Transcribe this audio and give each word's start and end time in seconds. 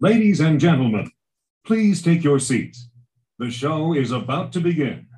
Ladies 0.00 0.40
and 0.40 0.60
gentlemen, 0.60 1.10
please 1.64 2.00
take 2.00 2.22
your 2.22 2.38
seats. 2.38 2.88
The 3.40 3.50
show 3.50 3.94
is 3.94 4.12
about 4.12 4.52
to 4.52 4.60
begin. 4.60 5.08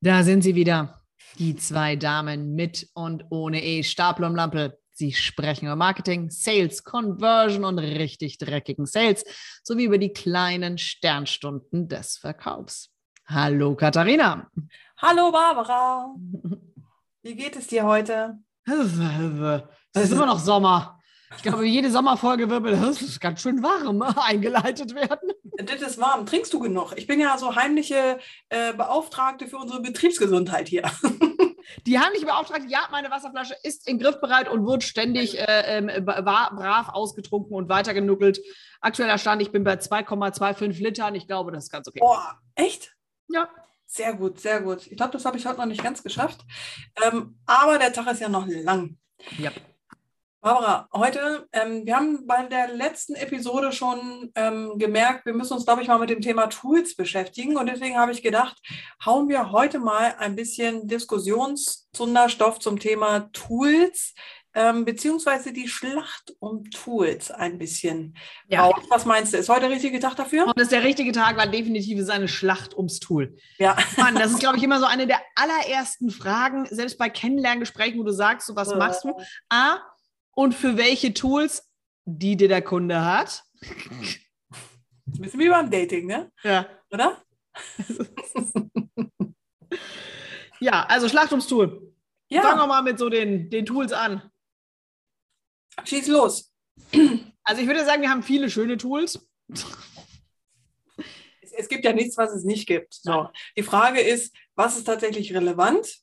Da 0.00 0.22
sind 0.22 0.42
sie 0.42 0.54
wieder, 0.54 1.02
die 1.38 1.54
zwei 1.56 1.96
Damen 1.96 2.54
mit 2.54 2.88
und 2.94 3.26
ohne 3.28 3.62
E, 3.62 3.82
Stapel 3.82 4.24
und 4.24 4.34
Lampe. 4.34 4.78
Sie 4.94 5.12
sprechen 5.12 5.66
über 5.66 5.76
Marketing, 5.76 6.30
Sales, 6.30 6.84
Conversion 6.84 7.66
und 7.66 7.78
richtig 7.78 8.38
dreckigen 8.38 8.86
Sales 8.86 9.26
sowie 9.62 9.84
über 9.84 9.98
die 9.98 10.14
kleinen 10.14 10.78
Sternstunden 10.78 11.88
des 11.88 12.16
Verkaufs. 12.16 12.94
Hallo 13.26 13.76
Katharina. 13.76 14.50
Hallo 14.96 15.30
Barbara. 15.30 16.14
Wie 17.22 17.36
geht 17.36 17.56
es 17.56 17.66
dir 17.66 17.84
heute? 17.84 18.38
Es 19.94 20.04
ist 20.04 20.12
immer 20.12 20.24
noch 20.24 20.38
Sommer. 20.38 21.01
Ich 21.36 21.42
glaube, 21.42 21.64
jede 21.66 21.90
Sommerfolge 21.90 22.48
wird 22.48 22.64
das 22.64 23.02
ist 23.02 23.20
ganz 23.20 23.42
schön 23.42 23.62
warm 23.62 24.02
eingeleitet 24.16 24.94
werden. 24.94 25.30
Das 25.64 25.82
ist 25.82 25.98
warm. 26.00 26.26
Trinkst 26.26 26.52
du 26.52 26.60
genug? 26.60 26.92
Ich 26.96 27.06
bin 27.06 27.20
ja 27.20 27.36
so 27.38 27.54
heimliche 27.54 28.18
äh, 28.48 28.72
Beauftragte 28.72 29.46
für 29.46 29.58
unsere 29.58 29.80
Betriebsgesundheit 29.80 30.68
hier. 30.68 30.90
Die 31.86 31.98
heimliche 31.98 32.26
Beauftragte, 32.26 32.68
ja, 32.68 32.88
meine 32.90 33.10
Wasserflasche 33.10 33.54
ist 33.62 33.88
in 33.88 33.98
griffbereit 33.98 34.48
und 34.48 34.66
wird 34.66 34.82
ständig 34.82 35.38
äh, 35.38 35.78
äh, 35.78 36.00
brav 36.00 36.88
ausgetrunken 36.90 37.54
und 37.54 37.68
weitergenuckelt. 37.68 38.40
Aktueller 38.80 39.18
Stand, 39.18 39.42
ich 39.42 39.52
bin 39.52 39.64
bei 39.64 39.74
2,25 39.74 40.82
Litern. 40.82 41.14
Ich 41.14 41.26
glaube, 41.26 41.52
das 41.52 41.64
ist 41.64 41.70
ganz 41.70 41.88
okay. 41.88 42.00
Boah, 42.00 42.38
echt? 42.54 42.94
Ja. 43.28 43.48
Sehr 43.86 44.14
gut, 44.14 44.40
sehr 44.40 44.60
gut. 44.60 44.86
Ich 44.86 44.96
glaube, 44.96 45.12
das 45.12 45.24
habe 45.24 45.36
ich 45.36 45.46
heute 45.46 45.58
noch 45.58 45.66
nicht 45.66 45.82
ganz 45.82 46.02
geschafft. 46.02 46.40
Ähm, 47.04 47.38
aber 47.46 47.78
der 47.78 47.92
Tag 47.92 48.10
ist 48.10 48.20
ja 48.20 48.28
noch 48.28 48.46
lang. 48.46 48.96
Ja. 49.38 49.50
Barbara, 50.46 50.88
heute, 50.92 51.46
ähm, 51.52 51.86
wir 51.86 51.94
haben 51.94 52.26
bei 52.26 52.42
der 52.42 52.66
letzten 52.74 53.14
Episode 53.14 53.70
schon 53.70 54.32
ähm, 54.34 54.72
gemerkt, 54.76 55.24
wir 55.24 55.34
müssen 55.34 55.52
uns, 55.52 55.64
glaube 55.64 55.82
ich, 55.82 55.88
mal 55.88 56.00
mit 56.00 56.10
dem 56.10 56.20
Thema 56.20 56.48
Tools 56.48 56.96
beschäftigen. 56.96 57.56
Und 57.56 57.66
deswegen 57.66 57.96
habe 57.96 58.10
ich 58.10 58.24
gedacht, 58.24 58.56
hauen 59.06 59.28
wir 59.28 59.52
heute 59.52 59.78
mal 59.78 60.16
ein 60.18 60.34
bisschen 60.34 60.88
Diskussionszunderstoff 60.88 62.58
zum 62.58 62.80
Thema 62.80 63.30
Tools, 63.32 64.14
ähm, 64.54 64.84
beziehungsweise 64.84 65.52
die 65.52 65.68
Schlacht 65.68 66.34
um 66.40 66.68
Tools 66.70 67.30
ein 67.30 67.56
bisschen 67.58 68.16
Ja. 68.48 68.64
auf. 68.64 68.82
Was 68.90 69.04
meinst 69.06 69.32
du? 69.32 69.38
Ist 69.38 69.48
heute 69.48 69.60
der 69.60 69.70
richtige 69.70 70.00
Tag 70.00 70.16
dafür? 70.16 70.48
Und 70.48 70.56
das 70.58 70.64
ist 70.64 70.72
der 70.72 70.82
richtige 70.82 71.12
Tag, 71.12 71.36
weil 71.36 71.52
definitiv 71.52 72.00
ist 72.00 72.10
eine 72.10 72.26
Schlacht 72.26 72.76
ums 72.76 72.98
Tool. 72.98 73.36
Ja. 73.58 73.76
Mann, 73.96 74.16
das 74.16 74.32
ist, 74.32 74.40
glaube 74.40 74.56
ich, 74.56 74.64
immer 74.64 74.80
so 74.80 74.86
eine 74.86 75.06
der 75.06 75.20
allerersten 75.36 76.10
Fragen, 76.10 76.66
selbst 76.68 76.98
bei 76.98 77.08
Kennenlerngesprächen, 77.08 78.00
wo 78.00 78.02
du 78.02 78.12
sagst, 78.12 78.48
so, 78.48 78.56
was 78.56 78.74
machst 78.74 79.04
du? 79.04 79.16
A, 79.48 79.78
und 80.34 80.54
für 80.54 80.76
welche 80.76 81.14
Tools, 81.14 81.70
die 82.04 82.36
dir 82.36 82.48
der 82.48 82.62
Kunde 82.62 83.04
hat? 83.04 83.44
Ein 83.60 85.20
bisschen 85.20 85.40
wie 85.40 85.48
beim 85.48 85.70
Dating, 85.70 86.06
ne? 86.06 86.30
Ja. 86.42 86.66
Oder? 86.90 87.22
Ja, 90.62 90.84
also 90.84 91.08
Schlacht 91.08 91.32
ums 91.32 91.48
Tool. 91.48 91.92
Ja. 92.28 92.42
Fangen 92.42 92.60
wir 92.60 92.68
mal 92.68 92.82
mit 92.82 92.96
so 92.96 93.08
den, 93.08 93.50
den 93.50 93.66
Tools 93.66 93.92
an. 93.92 94.22
Schieß 95.82 96.06
los. 96.06 96.52
Also 97.42 97.60
ich 97.60 97.66
würde 97.66 97.84
sagen, 97.84 98.02
wir 98.02 98.10
haben 98.10 98.22
viele 98.22 98.48
schöne 98.48 98.76
Tools. 98.76 99.26
Es, 101.40 101.52
es 101.52 101.68
gibt 101.68 101.84
ja 101.84 101.92
nichts, 101.92 102.16
was 102.16 102.30
es 102.30 102.44
nicht 102.44 102.68
gibt. 102.68 102.94
So. 102.94 103.28
Die 103.56 103.64
Frage 103.64 104.00
ist, 104.00 104.36
was 104.54 104.76
ist 104.76 104.84
tatsächlich 104.84 105.34
relevant 105.34 105.98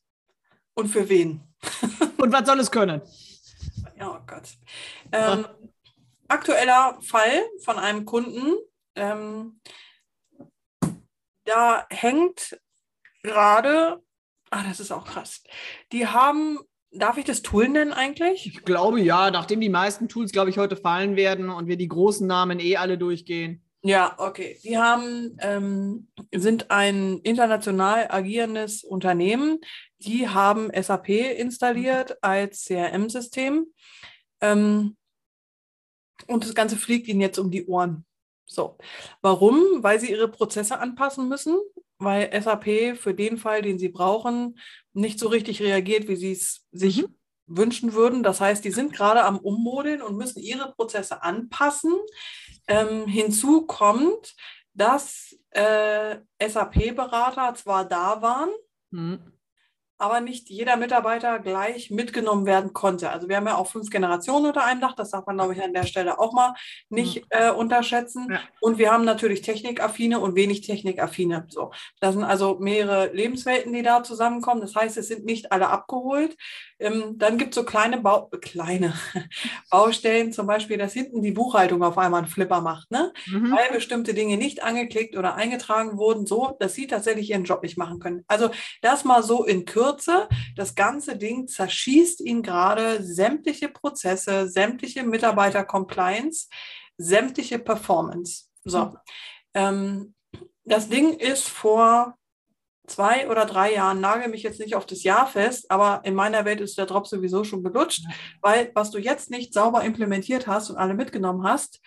und 0.74 0.90
für 0.90 1.08
wen? 1.08 1.42
Und 2.18 2.34
was 2.34 2.46
soll 2.46 2.60
es 2.60 2.70
können? 2.70 3.02
Oh 4.02 4.18
Gott. 4.26 4.58
Ähm, 5.12 5.46
aktueller 6.28 6.98
Fall 7.02 7.44
von 7.64 7.78
einem 7.78 8.06
Kunden. 8.06 8.56
Ähm, 8.96 9.60
da 11.46 11.86
hängt 11.90 12.60
gerade, 13.24 14.02
ah, 14.52 14.64
das 14.64 14.80
ist 14.80 14.92
auch 14.92 15.06
krass. 15.06 15.44
Die 15.92 16.08
haben, 16.08 16.60
darf 16.92 17.18
ich 17.18 17.26
das 17.26 17.42
Tool 17.42 17.68
nennen 17.68 17.92
eigentlich? 17.92 18.46
Ich 18.46 18.64
glaube 18.64 19.02
ja, 19.02 19.32
nachdem 19.32 19.60
die 19.60 19.70
meisten 19.70 20.08
Tools, 20.08 20.32
glaube 20.32 20.50
ich, 20.50 20.58
heute 20.58 20.78
fallen 20.78 21.16
werden 21.16 21.50
und 21.50 21.68
wir 21.68 21.78
die 21.78 21.88
großen 21.88 22.28
Namen 22.28 22.60
eh 22.60 22.78
alle 22.78 22.98
durchgehen. 22.98 23.64
Ja, 23.82 24.16
okay. 24.18 24.60
Die 24.64 24.78
haben, 24.78 25.38
ähm, 25.40 26.10
sind 26.34 26.70
ein 26.70 27.20
international 27.20 28.08
agierendes 28.10 28.84
Unternehmen. 28.84 29.60
Die 30.00 30.28
haben 30.28 30.70
SAP 30.74 31.10
installiert 31.10 32.22
als 32.22 32.66
CRM-System. 32.66 33.68
Ähm, 34.42 34.98
und 36.28 36.44
das 36.44 36.54
Ganze 36.54 36.76
fliegt 36.76 37.08
ihnen 37.08 37.22
jetzt 37.22 37.40
um 37.40 37.52
die 37.52 37.66
Ohren. 37.68 38.06
So. 38.46 38.78
Warum? 39.22 39.82
Weil 39.82 40.00
sie 40.00 40.12
ihre 40.12 40.28
Prozesse 40.28 40.80
anpassen 40.80 41.30
müssen, 41.30 41.58
weil 42.00 42.30
SAP 42.42 42.98
für 42.98 43.14
den 43.14 43.38
Fall, 43.38 43.62
den 43.62 43.80
sie 43.80 43.90
brauchen, 43.90 44.60
nicht 44.94 45.20
so 45.20 45.30
richtig 45.30 45.62
reagiert, 45.62 46.08
wie 46.08 46.16
sie 46.18 46.34
es 46.34 46.68
sich 46.72 47.06
wünschen 47.48 47.94
würden. 47.94 48.24
Das 48.24 48.42
heißt, 48.42 48.64
die 48.66 48.72
sind 48.72 48.94
gerade 48.94 49.24
am 49.24 49.38
Ummodeln 49.38 50.02
und 50.02 50.18
müssen 50.18 50.40
ihre 50.42 50.74
Prozesse 50.74 51.24
anpassen. 51.24 51.94
Ähm, 52.70 53.08
hinzu 53.08 53.66
kommt, 53.66 54.36
dass 54.74 55.36
äh, 55.50 56.18
SAP-Berater 56.40 57.54
zwar 57.56 57.84
da 57.84 58.22
waren, 58.22 58.50
Hm. 58.92 59.20
Aber 60.00 60.22
nicht 60.22 60.50
jeder 60.50 60.78
Mitarbeiter 60.78 61.40
gleich 61.40 61.92
mitgenommen 61.92 62.46
werden 62.46 62.74
konnte. 62.74 63.10
Also 63.10 63.28
wir 63.28 63.36
haben 63.36 63.48
ja 63.48 63.58
auch 63.58 63.68
fünf 63.68 63.90
Generationen 63.90 64.48
unter 64.48 64.64
einem 64.64 64.80
Dach, 64.80 64.96
das 64.96 65.12
darf 65.12 65.26
man, 65.26 65.36
glaube 65.36 65.54
ich, 65.54 65.62
an 65.62 65.74
der 65.74 65.84
Stelle 65.84 66.20
auch 66.20 66.32
mal 66.32 66.56
nicht 66.90 67.26
äh, 67.30 67.52
unterschätzen. 67.52 68.28
Ja. 68.32 68.40
Und 68.62 68.78
wir 68.78 68.92
haben 68.92 69.04
natürlich 69.04 69.42
Technikaffine 69.42 70.20
und 70.20 70.36
wenig 70.36 70.62
Technikaffine. 70.62 71.46
So, 71.50 71.72
das 72.00 72.16
sind 72.16 72.24
also 72.24 72.58
mehrere 72.60 73.14
Lebenswelten, 73.14 73.74
die 73.74 73.84
da 73.84 74.02
zusammenkommen. 74.02 74.62
Das 74.62 74.76
heißt, 74.76 74.98
es 74.98 75.10
sind 75.10 75.26
nicht 75.26 75.52
alle 75.52 75.68
abgeholt. 75.68 76.38
Ähm, 76.80 77.18
dann 77.18 77.38
gibt 77.38 77.52
es 77.52 77.56
so 77.56 77.66
kleine, 77.66 78.00
Bau 78.00 78.30
kleine 78.40 78.94
Baustellen, 79.70 80.32
zum 80.32 80.48
Beispiel, 80.48 80.78
dass 80.78 80.94
hinten 80.94 81.22
die 81.22 81.32
Buchhaltung 81.32 81.84
auf 81.84 81.98
einmal 81.98 82.22
einen 82.22 82.32
Flipper 82.32 82.62
macht. 82.62 82.90
Ne? 82.90 83.12
Mhm. 83.28 83.52
weil 83.52 83.72
bestimmte 83.74 84.14
Dinge 84.14 84.38
nicht 84.38 84.64
angeklickt 84.64 85.18
oder 85.18 85.36
eingetragen 85.36 85.98
wurden, 85.98 86.26
so 86.26 86.56
dass 86.60 86.74
sie 86.74 86.88
tatsächlich 86.88 87.30
ihren 87.30 87.44
Job 87.44 87.64
nicht 87.64 87.78
machen 87.78 88.00
können. 88.00 88.24
Also 88.28 88.50
das 88.82 89.04
mal 89.04 89.24
so 89.24 89.44
in 89.44 89.66
Kürze. 89.66 89.89
Das 90.56 90.76
ganze 90.76 91.18
Ding 91.18 91.48
zerschießt 91.48 92.22
ihnen 92.22 92.44
gerade 92.44 93.04
sämtliche 93.04 93.70
Prozesse, 93.70 94.48
sämtliche 94.48 95.04
Mitarbeiter-Compliance, 95.04 96.48
sämtliche 96.98 97.60
Performance. 97.60 98.46
So. 98.64 98.96
Ähm, 99.54 100.14
das 100.64 100.90
Ding 100.90 101.14
ist 101.14 101.48
vor 101.48 102.16
zwei 102.90 103.30
oder 103.30 103.46
drei 103.46 103.74
Jahren, 103.74 104.02
nagel 104.02 104.30
mich 104.30 104.44
jetzt 104.44 104.60
nicht 104.60 104.76
auf 104.76 104.86
das 104.86 105.04
Jahr 105.04 105.28
fest, 105.28 105.70
aber 105.72 106.02
in 106.04 106.16
meiner 106.16 106.46
Welt 106.46 106.62
ist 106.62 106.78
der 106.78 106.86
Drop 106.86 107.08
sowieso 107.08 107.44
schon 107.44 107.64
gelutscht, 107.64 108.04
weil 108.42 108.72
was 108.74 108.92
du 108.92 108.98
jetzt 108.98 109.30
nicht 109.30 109.54
sauber 109.54 109.84
implementiert 109.84 110.48
hast 110.48 110.70
und 110.70 110.78
alle 110.78 110.94
mitgenommen 110.94 111.44
hast, 111.44 111.82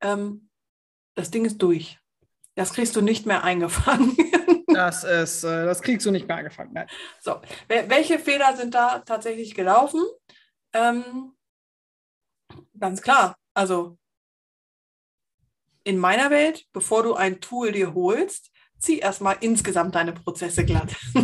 ähm, 0.00 0.48
das 1.14 1.30
Ding 1.30 1.44
ist 1.44 1.58
durch. 1.58 1.98
Das 2.56 2.72
kriegst 2.72 2.96
du 2.96 3.00
nicht 3.02 3.26
mehr 3.26 3.44
eingefangen. 3.44 4.16
Das 4.68 5.04
ist, 5.04 5.42
äh, 5.42 5.64
das 5.64 5.80
kriegst 5.80 6.04
du 6.04 6.10
nicht 6.10 6.28
mehr 6.28 6.36
angefangen. 6.36 6.72
Nein. 6.74 6.86
so, 7.20 7.40
wel- 7.66 7.88
welche 7.88 8.18
Fehler 8.18 8.54
sind 8.56 8.74
da 8.74 8.98
tatsächlich 8.98 9.54
gelaufen? 9.54 10.02
Ähm, 10.74 11.32
ganz 12.78 13.00
klar, 13.00 13.36
also 13.54 13.96
in 15.84 15.96
meiner 15.96 16.28
Welt, 16.30 16.66
bevor 16.74 17.04
du 17.04 17.14
ein 17.14 17.40
Tool 17.40 17.72
dir 17.72 17.94
holst, 17.94 18.50
zieh 18.78 18.98
erstmal 18.98 19.36
insgesamt 19.40 19.94
deine 19.94 20.12
Prozesse 20.12 20.64
glatt. 20.64 20.94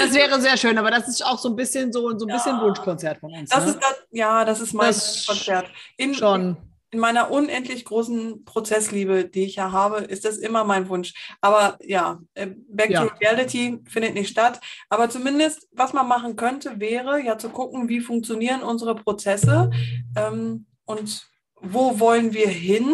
Das 0.00 0.12
wäre 0.12 0.40
sehr 0.40 0.56
schön, 0.56 0.76
aber 0.76 0.90
das 0.90 1.06
ist 1.08 1.24
auch 1.24 1.38
so 1.38 1.48
ein 1.50 1.56
bisschen 1.56 1.92
so, 1.92 2.18
so 2.18 2.26
ein 2.26 2.32
bisschen 2.34 2.56
Ja. 2.56 2.62
Wunschkonzert 2.62 3.18
von 3.20 3.32
uns. 3.32 3.50
Das 3.50 3.64
ne? 3.64 3.70
ist 3.70 3.80
das, 3.80 4.02
ja, 4.10 4.44
das 4.44 4.60
ist 4.60 4.72
mein 4.74 4.88
Das 4.88 5.26
Konzert. 5.26 5.70
In, 5.96 6.14
schon. 6.14 6.56
In 6.94 7.00
meiner 7.00 7.32
unendlich 7.32 7.84
großen 7.84 8.44
Prozessliebe, 8.44 9.24
die 9.24 9.42
ich 9.46 9.56
ja 9.56 9.72
habe, 9.72 9.96
ist 9.96 10.24
das 10.24 10.38
immer 10.38 10.62
mein 10.62 10.88
Wunsch. 10.88 11.12
Aber 11.40 11.76
ja, 11.82 12.20
äh, 12.34 12.46
Back 12.68 12.90
Ja. 12.90 13.04
to 13.06 13.14
Reality 13.20 13.80
findet 13.88 14.14
nicht 14.14 14.30
statt. 14.30 14.60
Aber 14.88 15.10
zumindest, 15.10 15.68
was 15.72 15.92
man 15.92 16.06
machen 16.06 16.36
könnte, 16.36 16.78
wäre 16.78 17.20
ja 17.20 17.36
zu 17.36 17.48
gucken, 17.48 17.88
wie 17.88 17.98
funktionieren 17.98 18.62
unsere 18.62 18.94
Prozesse 18.94 19.70
ähm, 20.16 20.66
und 20.84 21.26
wo 21.60 21.98
wollen 21.98 22.32
wir 22.32 22.46
hin? 22.48 22.88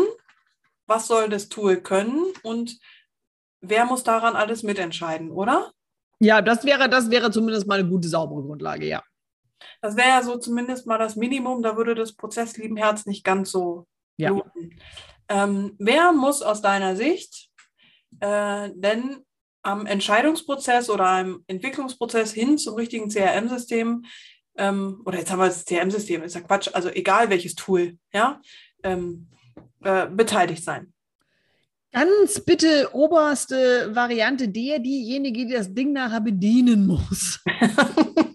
Was 0.86 1.06
soll 1.06 1.28
das 1.28 1.50
Tool 1.50 1.76
können? 1.82 2.24
Und 2.42 2.78
wer 3.60 3.84
muss 3.84 4.02
daran 4.02 4.34
alles 4.34 4.62
mitentscheiden, 4.62 5.30
oder? 5.30 5.72
Ja, 6.20 6.40
das 6.40 6.64
wäre, 6.64 6.88
das 6.88 7.10
wäre 7.10 7.30
zumindest 7.30 7.66
mal 7.66 7.80
eine 7.80 7.88
gute, 7.88 8.08
saubere 8.08 8.42
Grundlage, 8.42 8.86
ja. 8.86 9.02
Das 9.80 9.96
wäre 9.96 10.08
ja 10.08 10.22
so 10.22 10.38
zumindest 10.38 10.86
mal 10.86 10.98
das 10.98 11.16
Minimum. 11.16 11.62
Da 11.62 11.76
würde 11.76 11.94
das 11.94 12.14
Prozessliebenherz 12.14 13.06
nicht 13.06 13.24
ganz 13.24 13.50
so 13.50 13.86
Ja. 14.16 14.32
bluten. 14.32 14.78
Ähm, 15.28 15.76
wer 15.78 16.12
muss 16.12 16.42
aus 16.42 16.60
deiner 16.62 16.96
Sicht 16.96 17.50
äh, 18.20 18.70
denn 18.74 19.24
am 19.62 19.86
Entscheidungsprozess 19.86 20.90
oder 20.90 21.06
am 21.06 21.44
Entwicklungsprozess 21.46 22.32
hin 22.32 22.58
zum 22.58 22.74
richtigen 22.74 23.08
CRM-System 23.10 24.04
ähm, 24.56 25.02
oder 25.04 25.18
jetzt 25.18 25.30
haben 25.30 25.38
wir 25.38 25.46
das 25.46 25.64
CRM-System, 25.64 26.22
ist 26.22 26.34
ja 26.34 26.40
Quatsch, 26.40 26.68
also 26.72 26.88
egal 26.90 27.30
welches 27.30 27.54
Tool, 27.54 27.96
ja, 28.12 28.40
ähm, 28.82 29.28
äh, 29.82 30.06
beteiligt 30.06 30.64
sein. 30.64 30.92
Ganz 31.92 32.40
bitte 32.40 32.90
oberste 32.92 33.94
Variante, 33.94 34.48
der, 34.48 34.78
diejenige, 34.78 35.46
die 35.46 35.52
das 35.52 35.74
Ding 35.74 35.92
nachher 35.92 36.20
bedienen 36.20 36.86
muss. 36.86 37.42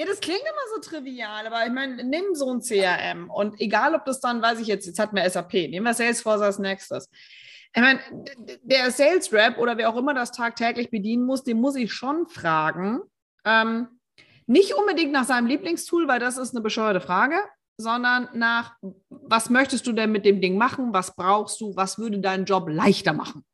ja, 0.00 0.06
das 0.06 0.20
klingt 0.20 0.40
immer 0.40 0.74
so 0.74 0.80
trivial, 0.80 1.46
aber 1.46 1.66
ich 1.66 1.72
meine, 1.72 2.02
nimm 2.02 2.34
so 2.34 2.50
ein 2.50 2.62
CRM 2.62 3.28
und 3.28 3.60
egal, 3.60 3.94
ob 3.94 4.06
das 4.06 4.18
dann, 4.18 4.40
weiß 4.40 4.58
ich 4.60 4.66
jetzt, 4.66 4.86
jetzt 4.86 4.98
hat 4.98 5.12
wir 5.12 5.28
SAP, 5.28 5.52
nehmen 5.52 5.84
wir 5.84 5.92
Salesforce 5.92 6.40
als 6.40 6.58
nächstes. 6.58 7.10
Ich 7.74 7.82
meine, 7.82 8.00
der 8.62 8.90
Sales 8.92 9.30
Rep 9.30 9.58
oder 9.58 9.76
wer 9.76 9.90
auch 9.90 9.96
immer 9.98 10.14
das 10.14 10.32
tagtäglich 10.32 10.90
bedienen 10.90 11.26
muss, 11.26 11.44
den 11.44 11.60
muss 11.60 11.76
ich 11.76 11.92
schon 11.92 12.26
fragen. 12.28 13.02
Ähm, 13.44 13.88
nicht 14.46 14.72
unbedingt 14.72 15.12
nach 15.12 15.24
seinem 15.24 15.46
Lieblingstool, 15.46 16.08
weil 16.08 16.18
das 16.18 16.38
ist 16.38 16.54
eine 16.54 16.62
bescheuerte 16.62 17.02
Frage, 17.02 17.36
sondern 17.76 18.30
nach, 18.32 18.78
was 19.10 19.50
möchtest 19.50 19.86
du 19.86 19.92
denn 19.92 20.12
mit 20.12 20.24
dem 20.24 20.40
Ding 20.40 20.56
machen? 20.56 20.94
Was 20.94 21.14
brauchst 21.14 21.60
du? 21.60 21.76
Was 21.76 21.98
würde 21.98 22.20
deinen 22.20 22.46
Job 22.46 22.70
leichter 22.70 23.12
machen? 23.12 23.44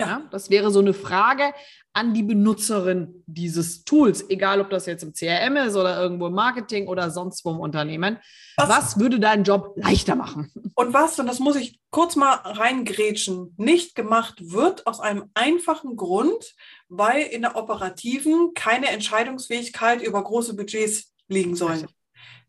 Ja. 0.00 0.06
ja. 0.06 0.22
das 0.30 0.50
wäre 0.50 0.70
so 0.70 0.80
eine 0.80 0.94
Frage 0.94 1.52
an 1.92 2.14
die 2.14 2.22
Benutzerin 2.22 3.22
dieses 3.26 3.84
Tools, 3.84 4.28
egal 4.30 4.60
ob 4.60 4.70
das 4.70 4.86
jetzt 4.86 5.02
im 5.02 5.12
CRM 5.12 5.56
ist 5.56 5.76
oder 5.76 6.00
irgendwo 6.00 6.28
im 6.28 6.34
Marketing 6.34 6.86
oder 6.86 7.10
sonst 7.10 7.44
wo 7.44 7.50
im 7.50 7.58
Unternehmen. 7.58 8.18
Was, 8.56 8.68
was 8.68 8.98
würde 8.98 9.18
deinen 9.18 9.44
Job 9.44 9.72
leichter 9.76 10.14
machen? 10.14 10.52
Und 10.74 10.94
was, 10.94 11.18
und 11.18 11.26
das 11.26 11.40
muss 11.40 11.56
ich 11.56 11.80
kurz 11.90 12.16
mal 12.16 12.34
reingrätschen, 12.34 13.54
nicht 13.56 13.94
gemacht 13.94 14.52
wird 14.52 14.86
aus 14.86 15.00
einem 15.00 15.24
einfachen 15.34 15.96
Grund, 15.96 16.54
weil 16.88 17.22
in 17.22 17.42
der 17.42 17.56
operativen 17.56 18.52
keine 18.54 18.88
Entscheidungsfähigkeit 18.88 20.02
über 20.02 20.22
große 20.22 20.54
Budgets 20.54 21.12
liegen 21.28 21.56
soll. 21.56 21.86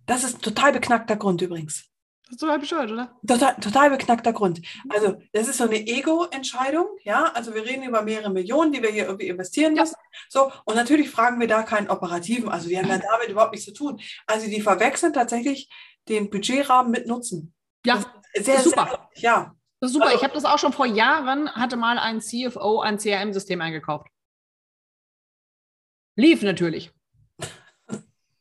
Das 0.06 0.24
ist 0.24 0.36
ein 0.36 0.42
total 0.42 0.74
beknackter 0.74 1.16
Grund 1.16 1.42
übrigens. 1.42 1.91
Das 2.32 2.38
ist 2.38 2.40
total 2.40 2.60
bescheuert, 2.60 2.92
oder? 2.92 3.20
Total, 3.28 3.56
total 3.56 3.90
beknackter 3.90 4.32
Grund. 4.32 4.62
Also, 4.88 5.22
das 5.34 5.50
ist 5.50 5.58
so 5.58 5.66
eine 5.66 5.86
Ego-Entscheidung, 5.86 6.88
ja. 7.04 7.26
Also, 7.34 7.54
wir 7.54 7.66
reden 7.66 7.84
über 7.84 8.04
mehrere 8.04 8.30
Millionen, 8.30 8.72
die 8.72 8.82
wir 8.82 8.90
hier 8.90 9.04
irgendwie 9.04 9.28
investieren 9.28 9.74
müssen. 9.74 9.96
Ja. 10.00 10.20
So, 10.30 10.50
und 10.64 10.76
natürlich 10.76 11.10
fragen 11.10 11.42
wir 11.42 11.50
da 11.50 11.64
keinen 11.64 11.90
operativen. 11.90 12.48
Also, 12.48 12.70
die 12.70 12.78
haben 12.78 12.88
ja 12.88 13.00
damit 13.00 13.28
überhaupt 13.28 13.52
nichts 13.52 13.66
zu 13.66 13.74
tun. 13.74 14.00
Also, 14.28 14.48
die 14.48 14.62
verwechseln 14.62 15.12
tatsächlich 15.12 15.70
den 16.08 16.30
Budgetrahmen 16.30 16.90
mit 16.90 17.06
Nutzen. 17.06 17.54
Ja, 17.86 18.02
sehr, 18.34 18.62
super. 18.62 19.10
Sehr, 19.14 19.24
ja. 19.24 19.56
Das 19.82 19.90
ist 19.90 19.96
super. 19.96 20.06
Also, 20.06 20.18
ich 20.18 20.24
habe 20.24 20.34
das 20.34 20.46
auch 20.46 20.58
schon 20.58 20.72
vor 20.72 20.86
Jahren, 20.86 21.54
hatte 21.54 21.76
mal 21.76 22.00
ein 22.00 22.22
CFO 22.22 22.80
ein 22.80 22.98
CRM-System 22.98 23.60
eingekauft. 23.60 24.08
Lief 26.16 26.44
natürlich. 26.44 26.94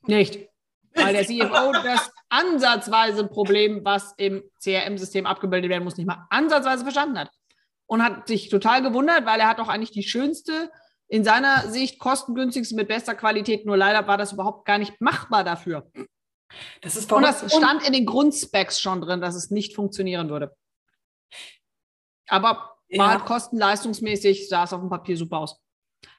Nicht. 0.02 0.48
Weil 0.94 1.12
der 1.12 1.26
CFO 1.26 1.72
das 1.72 2.12
ansatzweise 2.30 3.26
Problem, 3.26 3.84
was 3.84 4.14
im 4.16 4.42
CRM-System 4.62 5.26
abgebildet 5.26 5.70
werden 5.70 5.84
muss, 5.84 5.96
nicht 5.96 6.06
mal 6.06 6.26
ansatzweise 6.30 6.82
verstanden 6.84 7.18
hat. 7.18 7.30
Und 7.86 8.02
hat 8.02 8.28
sich 8.28 8.48
total 8.48 8.82
gewundert, 8.82 9.26
weil 9.26 9.40
er 9.40 9.48
hat 9.48 9.58
doch 9.58 9.68
eigentlich 9.68 9.90
die 9.90 10.04
schönste, 10.04 10.70
in 11.08 11.24
seiner 11.24 11.68
Sicht 11.68 11.98
kostengünstigste 11.98 12.76
mit 12.76 12.86
bester 12.86 13.16
Qualität, 13.16 13.66
nur 13.66 13.76
leider 13.76 14.06
war 14.06 14.16
das 14.16 14.32
überhaupt 14.32 14.64
gar 14.64 14.78
nicht 14.78 15.00
machbar 15.00 15.42
dafür. 15.42 15.90
Das 16.80 16.96
ist 16.96 17.12
Und 17.12 17.22
das 17.22 17.52
stand 17.52 17.86
in 17.86 17.92
den 17.92 18.06
Grundspecs 18.06 18.80
schon 18.80 19.00
drin, 19.00 19.20
dass 19.20 19.34
es 19.34 19.50
nicht 19.50 19.74
funktionieren 19.74 20.30
würde. 20.30 20.56
Aber 22.28 22.76
ja. 22.88 23.02
war 23.02 23.10
halt 23.10 23.24
kosten-leistungsmäßig, 23.24 24.48
sah 24.48 24.64
es 24.64 24.72
auf 24.72 24.80
dem 24.80 24.88
Papier 24.88 25.16
super 25.16 25.38
aus 25.38 25.60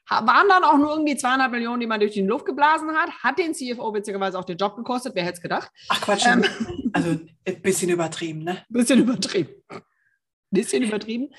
waren 0.09 0.49
dann 0.49 0.63
auch 0.63 0.77
nur 0.77 0.91
irgendwie 0.91 1.15
200 1.15 1.51
Millionen, 1.51 1.79
die 1.79 1.87
man 1.87 1.99
durch 1.99 2.13
die 2.13 2.21
Luft 2.21 2.45
geblasen 2.45 2.89
hat. 2.91 3.11
Hat 3.23 3.39
den 3.39 3.53
CFO 3.53 3.93
witzigerweise 3.93 4.37
auch 4.37 4.43
den 4.43 4.57
Job 4.57 4.75
gekostet. 4.75 5.15
Wer 5.15 5.23
hätte 5.23 5.35
es 5.35 5.41
gedacht? 5.41 5.71
Ach 5.89 6.01
Quatsch. 6.01 6.25
Ähm, 6.25 6.43
also 6.93 7.11
ein 7.45 7.61
bisschen 7.61 7.89
übertrieben, 7.89 8.43
ne? 8.43 8.63
Bisschen 8.69 8.99
übertrieben. 8.99 9.51
Bisschen 10.49 10.83
übertrieben. 10.83 11.33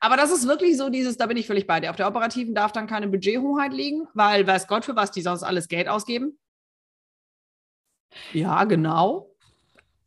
Aber 0.00 0.16
das 0.16 0.30
ist 0.30 0.48
wirklich 0.48 0.76
so 0.76 0.88
dieses, 0.88 1.16
da 1.18 1.26
bin 1.26 1.36
ich 1.36 1.46
völlig 1.46 1.66
bei 1.66 1.80
dir. 1.80 1.90
Auf 1.90 1.96
der 1.96 2.08
Operativen 2.08 2.54
darf 2.54 2.72
dann 2.72 2.86
keine 2.86 3.08
Budgethoheit 3.08 3.72
liegen, 3.72 4.06
weil 4.14 4.46
weiß 4.46 4.66
Gott, 4.66 4.84
für 4.84 4.96
was 4.96 5.10
die 5.10 5.22
sonst 5.22 5.42
alles 5.42 5.68
Geld 5.68 5.88
ausgeben. 5.88 6.38
Ja, 8.32 8.64
genau. 8.64 9.29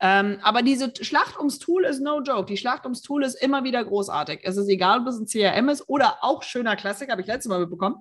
Ähm, 0.05 0.39
aber 0.41 0.63
diese 0.63 0.91
Schlacht 1.01 1.37
ums 1.37 1.59
Tool 1.59 1.85
ist 1.85 2.01
no 2.01 2.21
joke. 2.21 2.45
Die 2.45 2.57
Schlacht 2.57 2.83
ums 2.83 3.01
Tool 3.01 3.23
ist 3.23 3.41
immer 3.41 3.63
wieder 3.63 3.85
großartig. 3.85 4.41
Es 4.43 4.57
ist 4.57 4.67
egal, 4.67 4.99
ob 4.99 5.07
es 5.07 5.17
ein 5.17 5.27
CRM 5.27 5.69
ist 5.69 5.87
oder 5.87 6.17
auch 6.19 6.43
schöner 6.43 6.75
Klassik, 6.75 7.09
habe 7.09 7.21
ich 7.21 7.27
letztes 7.27 7.49
Mal 7.49 7.61
mitbekommen. 7.61 7.95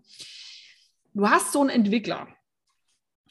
Du 1.14 1.30
hast 1.30 1.52
so 1.52 1.60
einen 1.60 1.70
Entwickler 1.70 2.26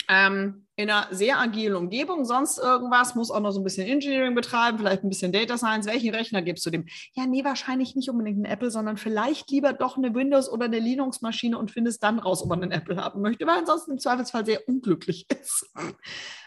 ähm, 0.07 0.67
in 0.77 0.89
einer 0.89 1.07
sehr 1.11 1.37
agilen 1.37 1.75
Umgebung, 1.75 2.23
sonst 2.23 2.59
irgendwas, 2.59 3.13
muss 3.13 3.29
auch 3.29 3.41
noch 3.41 3.51
so 3.51 3.59
ein 3.59 3.65
bisschen 3.65 3.87
Engineering 3.87 4.35
betreiben, 4.35 4.77
vielleicht 4.77 5.03
ein 5.03 5.09
bisschen 5.09 5.33
Data 5.33 5.57
Science. 5.57 5.85
Welchen 5.85 6.15
Rechner 6.15 6.41
gibst 6.41 6.65
du 6.65 6.69
dem? 6.69 6.85
Ja, 7.13 7.25
nee, 7.25 7.43
wahrscheinlich 7.43 7.97
nicht 7.97 8.09
unbedingt 8.09 8.39
ein 8.39 8.45
Apple, 8.45 8.71
sondern 8.71 8.95
vielleicht 8.95 9.51
lieber 9.51 9.73
doch 9.73 9.97
eine 9.97 10.15
Windows- 10.15 10.49
oder 10.49 10.65
eine 10.65 10.79
Linux-Maschine 10.79 11.57
und 11.57 11.71
findest 11.71 12.03
dann 12.03 12.19
raus, 12.19 12.41
ob 12.41 12.47
man 12.47 12.63
einen 12.63 12.71
Apple 12.71 12.95
haben 12.95 13.21
möchte, 13.21 13.45
weil 13.45 13.59
ansonsten 13.59 13.91
im 13.91 13.99
Zweifelsfall 13.99 14.45
sehr 14.45 14.65
unglücklich 14.69 15.27
ist. 15.41 15.69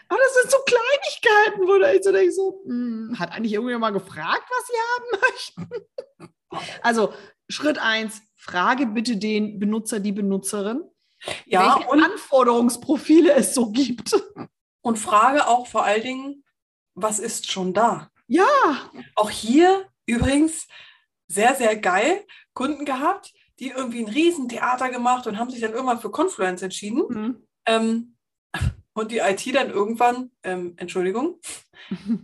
Aber 0.07 0.19
das 0.19 0.41
sind 0.41 0.51
so 0.51 0.57
Kleinigkeiten, 0.65 1.67
wo 1.67 1.83
ich 1.85 2.03
so 2.03 2.11
denke, 2.11 2.31
so, 2.31 2.61
hm, 2.65 3.15
hat 3.17 3.31
eigentlich 3.31 3.53
irgendjemand 3.53 3.93
mal 3.93 3.99
gefragt, 3.99 4.43
was 4.49 4.67
sie 4.67 4.73
haben 4.91 5.69
möchten? 6.19 6.69
also 6.81 7.13
Schritt 7.49 7.77
eins, 7.77 8.21
frage 8.35 8.85
bitte 8.87 9.17
den 9.17 9.59
Benutzer, 9.59 9.99
die 9.99 10.11
Benutzerin, 10.11 10.83
ja, 11.45 11.77
welche 11.77 11.91
Anforderungsprofile 11.91 13.33
es 13.33 13.53
so 13.53 13.71
gibt. 13.71 14.15
Und 14.81 14.99
frage 14.99 15.47
auch 15.47 15.65
vor 15.65 15.83
allen 15.83 16.03
Dingen, 16.03 16.43
was 16.93 17.19
ist 17.19 17.51
schon 17.51 17.73
da? 17.73 18.11
Ja. 18.27 18.91
Auch 19.15 19.29
hier 19.29 19.87
übrigens 20.05 20.67
sehr, 21.27 21.55
sehr 21.55 21.75
geil 21.75 22.25
Kunden 22.53 22.85
gehabt, 22.85 23.33
die 23.59 23.69
irgendwie 23.69 24.03
ein 24.03 24.09
Riesentheater 24.09 24.89
gemacht 24.89 25.27
und 25.27 25.37
haben 25.37 25.49
sich 25.49 25.61
dann 25.61 25.73
irgendwann 25.73 25.99
für 25.99 26.11
Confluence 26.11 26.61
entschieden. 26.61 27.03
Mhm. 27.09 27.47
Ähm, 27.65 28.14
und 28.95 29.11
die 29.11 29.19
IT 29.19 29.53
dann 29.53 29.69
irgendwann, 29.69 30.31
ähm, 30.43 30.73
Entschuldigung, 30.77 31.39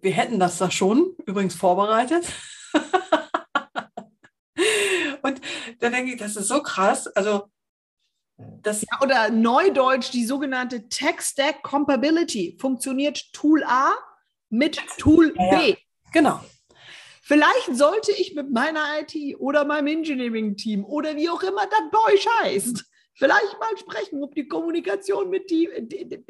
wir 0.00 0.12
hätten 0.12 0.38
das 0.38 0.58
da 0.58 0.70
schon 0.70 1.14
übrigens 1.26 1.54
vorbereitet. 1.54 2.24
und 5.22 5.40
da 5.80 5.90
denke 5.90 6.12
ich, 6.12 6.18
das 6.18 6.36
ist 6.36 6.48
so 6.48 6.62
krass. 6.62 7.08
Also 7.08 7.50
das 8.62 8.82
ja, 8.82 9.00
oder 9.02 9.30
Neudeutsch, 9.30 10.12
die 10.12 10.24
sogenannte 10.24 10.88
Tech 10.88 11.20
Stack 11.20 11.62
Compatibility. 11.62 12.56
Funktioniert 12.58 13.32
Tool 13.32 13.62
A 13.64 13.92
mit 14.48 14.80
Tool 14.98 15.34
ja, 15.36 15.58
B. 15.58 15.76
Genau. 16.12 16.40
Vielleicht 17.22 17.74
sollte 17.74 18.12
ich 18.12 18.34
mit 18.34 18.50
meiner 18.50 19.00
IT 19.00 19.38
oder 19.38 19.64
meinem 19.64 19.88
Engineering-Team 19.88 20.84
oder 20.84 21.16
wie 21.16 21.28
auch 21.28 21.42
immer 21.42 21.66
das 21.66 21.80
bei 21.90 22.12
euch 22.12 22.26
heißt, 22.42 22.84
vielleicht 23.14 23.58
mal 23.58 23.76
sprechen, 23.78 24.22
ob 24.22 24.34
die 24.34 24.48
Kommunikation 24.48 25.30
mit 25.30 25.50
die, 25.50 25.68
die, 25.80 26.08
die, 26.08 26.24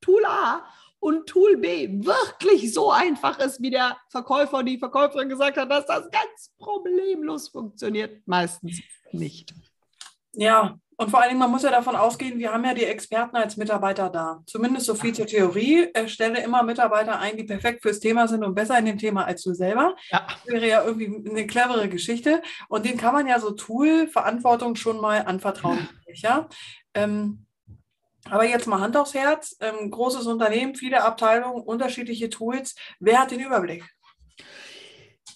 Tool 0.00 0.24
A 0.26 0.66
und 1.00 1.26
Tool 1.26 1.56
B 1.56 1.88
wirklich 2.04 2.72
so 2.72 2.90
einfach 2.90 3.38
ist, 3.38 3.60
wie 3.60 3.70
der 3.70 3.96
Verkäufer 4.08 4.58
und 4.58 4.66
die 4.66 4.78
Verkäuferin 4.78 5.28
gesagt 5.28 5.56
hat, 5.56 5.70
dass 5.70 5.86
das 5.86 6.10
ganz 6.10 6.52
problemlos 6.58 7.48
funktioniert. 7.48 8.26
Meistens 8.26 8.80
nicht. 9.12 9.54
Ja, 10.32 10.78
und 10.96 11.10
vor 11.10 11.20
allen 11.20 11.30
Dingen, 11.30 11.40
man 11.40 11.50
muss 11.50 11.62
ja 11.62 11.70
davon 11.70 11.96
ausgehen, 11.96 12.38
wir 12.38 12.52
haben 12.52 12.64
ja 12.64 12.74
die 12.74 12.84
Experten 12.84 13.36
als 13.36 13.56
Mitarbeiter 13.56 14.10
da. 14.10 14.42
Zumindest 14.46 14.86
so 14.86 14.94
viel 14.94 15.12
zur 15.12 15.26
Theorie. 15.26 15.88
Stelle 16.06 16.42
immer 16.42 16.62
Mitarbeiter 16.62 17.18
ein, 17.18 17.36
die 17.36 17.44
perfekt 17.44 17.82
fürs 17.82 18.00
Thema 18.00 18.28
sind 18.28 18.44
und 18.44 18.54
besser 18.54 18.78
in 18.78 18.86
dem 18.86 18.98
Thema 18.98 19.24
als 19.24 19.42
du 19.42 19.54
selber. 19.54 19.96
Ja. 20.10 20.26
Das 20.28 20.46
wäre 20.46 20.68
ja 20.68 20.84
irgendwie 20.84 21.28
eine 21.28 21.46
clevere 21.46 21.88
Geschichte. 21.88 22.42
Und 22.68 22.84
denen 22.84 22.98
kann 22.98 23.12
man 23.12 23.26
ja 23.26 23.40
so 23.40 23.50
Tool-Verantwortung 23.50 24.76
schon 24.76 25.00
mal 25.00 25.22
anvertrauen. 25.22 25.88
Ja. 26.14 26.48
Ähm, 26.94 27.46
aber 28.30 28.46
jetzt 28.46 28.66
mal 28.66 28.80
Hand 28.80 28.96
aufs 28.96 29.14
Herz. 29.14 29.56
Ähm, 29.60 29.90
großes 29.90 30.26
Unternehmen, 30.26 30.74
viele 30.74 31.02
Abteilungen, 31.02 31.62
unterschiedliche 31.62 32.30
Tools. 32.30 32.74
Wer 33.00 33.20
hat 33.20 33.32
den 33.32 33.40
Überblick? 33.40 33.84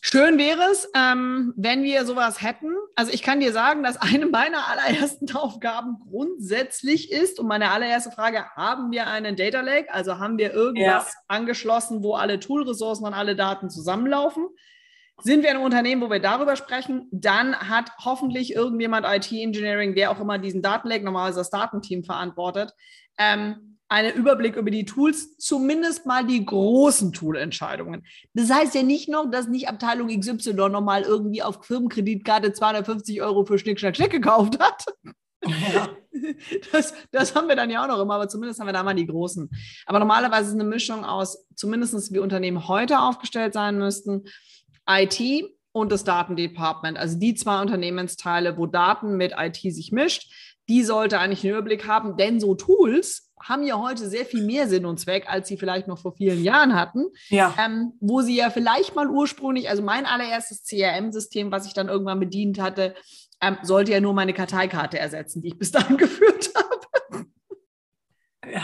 Schön 0.00 0.38
wäre 0.38 0.62
es, 0.70 0.88
ähm, 0.94 1.52
wenn 1.56 1.82
wir 1.82 2.04
sowas 2.04 2.40
hätten. 2.40 2.72
Also 2.94 3.12
ich 3.12 3.22
kann 3.22 3.40
dir 3.40 3.52
sagen, 3.52 3.82
dass 3.82 3.96
eine 3.96 4.26
meiner 4.26 4.68
allerersten 4.68 5.30
Aufgaben 5.36 5.98
grundsätzlich 6.08 7.10
ist, 7.10 7.40
und 7.40 7.46
meine 7.46 7.70
allererste 7.70 8.10
Frage, 8.10 8.44
haben 8.54 8.90
wir 8.90 9.06
einen 9.06 9.36
Data 9.36 9.60
Lake? 9.60 9.92
Also 9.92 10.18
haben 10.18 10.38
wir 10.38 10.52
irgendwas 10.52 11.12
ja. 11.12 11.20
angeschlossen, 11.28 12.02
wo 12.02 12.14
alle 12.14 12.40
Tool-Ressourcen 12.40 13.04
und 13.04 13.14
alle 13.14 13.36
Daten 13.36 13.70
zusammenlaufen? 13.70 14.48
Sind 15.20 15.42
wir 15.42 15.50
ein 15.50 15.56
Unternehmen, 15.56 16.00
wo 16.00 16.10
wir 16.10 16.20
darüber 16.20 16.54
sprechen, 16.54 17.08
dann 17.10 17.56
hat 17.56 17.90
hoffentlich 18.04 18.54
irgendjemand 18.54 19.04
IT-Engineering, 19.04 19.96
wer 19.96 20.12
auch 20.12 20.20
immer 20.20 20.38
diesen 20.38 20.62
Datenlake 20.62 21.04
normalerweise 21.04 21.40
das 21.40 21.50
Datenteam 21.50 22.04
verantwortet, 22.04 22.72
ähm, 23.18 23.67
einen 23.88 24.14
Überblick 24.14 24.56
über 24.56 24.70
die 24.70 24.84
Tools, 24.84 25.36
zumindest 25.38 26.04
mal 26.04 26.26
die 26.26 26.44
großen 26.44 27.12
Toolentscheidungen. 27.12 28.04
Das 28.34 28.50
heißt 28.50 28.74
ja 28.74 28.82
nicht 28.82 29.08
noch, 29.08 29.30
dass 29.30 29.48
nicht 29.48 29.68
Abteilung 29.68 30.08
XY 30.08 30.52
nochmal 30.68 31.02
irgendwie 31.02 31.42
auf 31.42 31.64
Firmenkreditkarte 31.64 32.52
250 32.52 33.22
Euro 33.22 33.46
für 33.46 33.58
Schnick, 33.58 33.80
Schnack, 33.80 33.96
Schnick 33.96 34.10
gekauft 34.10 34.58
hat. 34.60 34.84
Ja. 35.44 35.88
Das, 36.72 36.94
das 37.12 37.36
haben 37.36 37.46
wir 37.46 37.54
dann 37.54 37.70
ja 37.70 37.84
auch 37.84 37.86
noch 37.88 38.00
immer, 38.00 38.14
aber 38.14 38.28
zumindest 38.28 38.58
haben 38.58 38.66
wir 38.66 38.72
da 38.72 38.82
mal 38.82 38.94
die 38.94 39.06
großen. 39.06 39.48
Aber 39.86 40.00
normalerweise 40.00 40.48
ist 40.48 40.54
eine 40.54 40.64
Mischung 40.64 41.04
aus, 41.04 41.46
zumindest 41.54 42.12
wie 42.12 42.18
Unternehmen 42.18 42.66
heute 42.66 42.98
aufgestellt 42.98 43.52
sein 43.52 43.78
müssten, 43.78 44.24
IT 44.88 45.20
und 45.70 45.92
das 45.92 46.02
Datendepartment, 46.02 46.98
also 46.98 47.18
die 47.18 47.34
zwei 47.34 47.60
Unternehmensteile, 47.60 48.58
wo 48.58 48.66
Daten 48.66 49.16
mit 49.16 49.34
IT 49.38 49.58
sich 49.58 49.92
mischt, 49.92 50.32
die 50.68 50.82
sollte 50.82 51.20
eigentlich 51.20 51.44
einen 51.44 51.52
Überblick 51.52 51.86
haben, 51.86 52.16
denn 52.16 52.40
so 52.40 52.56
Tools 52.56 53.27
haben 53.42 53.62
ja 53.64 53.78
heute 53.78 54.08
sehr 54.08 54.24
viel 54.26 54.42
mehr 54.44 54.68
Sinn 54.68 54.86
und 54.86 54.98
Zweck, 54.98 55.26
als 55.28 55.48
sie 55.48 55.56
vielleicht 55.56 55.88
noch 55.88 55.98
vor 55.98 56.12
vielen 56.12 56.42
Jahren 56.42 56.74
hatten. 56.74 57.06
Ja. 57.28 57.54
Ähm, 57.58 57.92
wo 58.00 58.20
sie 58.22 58.36
ja 58.36 58.50
vielleicht 58.50 58.94
mal 58.94 59.08
ursprünglich, 59.08 59.68
also 59.68 59.82
mein 59.82 60.06
allererstes 60.06 60.64
CRM-System, 60.64 61.50
was 61.52 61.66
ich 61.66 61.74
dann 61.74 61.88
irgendwann 61.88 62.20
bedient 62.20 62.60
hatte, 62.60 62.94
ähm, 63.40 63.56
sollte 63.62 63.92
ja 63.92 64.00
nur 64.00 64.14
meine 64.14 64.34
Karteikarte 64.34 64.98
ersetzen, 64.98 65.42
die 65.42 65.48
ich 65.48 65.58
bis 65.58 65.70
dahin 65.70 65.96
geführt 65.98 66.50
habe. 66.54 67.26
Ja. 68.52 68.62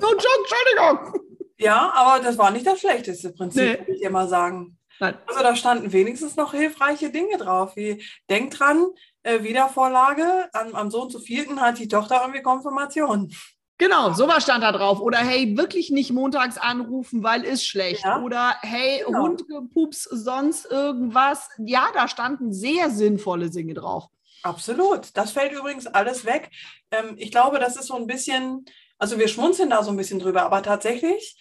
No 0.00 0.08
joke, 0.08 0.26
Entschuldigung. 0.40 1.22
ja, 1.58 1.90
aber 1.94 2.22
das 2.22 2.36
war 2.38 2.50
nicht 2.50 2.66
das 2.66 2.80
schlechteste 2.80 3.32
Prinzip, 3.32 3.62
Nee. 3.62 3.78
würde 3.78 3.92
ich 3.94 4.02
immer 4.02 4.28
sagen. 4.28 4.78
Nein. 5.00 5.14
Also 5.26 5.42
da 5.42 5.54
standen 5.56 5.92
wenigstens 5.92 6.36
noch 6.36 6.52
hilfreiche 6.54 7.10
Dinge 7.10 7.36
drauf, 7.38 7.76
wie 7.76 8.02
denk 8.30 8.52
dran, 8.52 8.86
äh, 9.22 9.42
Wiedervorlage, 9.42 10.48
am, 10.52 10.74
am 10.74 10.90
Sohn 10.90 11.10
zu 11.10 11.18
vierten 11.18 11.60
hat 11.60 11.78
die 11.78 11.88
Tochter 11.88 12.20
irgendwie 12.22 12.42
Konfirmation. 12.42 13.32
Genau, 13.78 14.12
sowas 14.14 14.42
stand 14.42 14.62
da 14.62 14.72
drauf. 14.72 15.00
Oder 15.00 15.18
hey, 15.18 15.56
wirklich 15.56 15.90
nicht 15.90 16.10
montags 16.10 16.56
anrufen, 16.56 17.22
weil 17.22 17.44
ist 17.44 17.66
schlecht. 17.66 18.04
Ja. 18.04 18.22
Oder 18.22 18.56
hey, 18.62 19.02
Genau. 19.06 19.20
Hund 19.22 19.46
gepups, 19.48 20.04
sonst 20.04 20.66
irgendwas. 20.66 21.48
Ja, 21.58 21.88
da 21.92 22.08
standen 22.08 22.52
sehr 22.52 22.90
sinnvolle 22.90 23.50
Dinge 23.50 23.74
drauf. 23.74 24.06
Absolut. 24.42 25.14
Das 25.14 25.32
fällt 25.32 25.52
übrigens 25.52 25.86
alles 25.86 26.24
weg. 26.24 26.50
Ähm, 26.90 27.14
ich 27.18 27.30
glaube, 27.30 27.58
das 27.58 27.76
ist 27.76 27.88
so 27.88 27.96
ein 27.96 28.06
bisschen, 28.06 28.64
also 28.98 29.18
wir 29.18 29.28
schmunzeln 29.28 29.70
da 29.70 29.82
so 29.82 29.90
ein 29.90 29.96
bisschen 29.96 30.20
drüber, 30.20 30.42
aber 30.42 30.62
tatsächlich, 30.62 31.36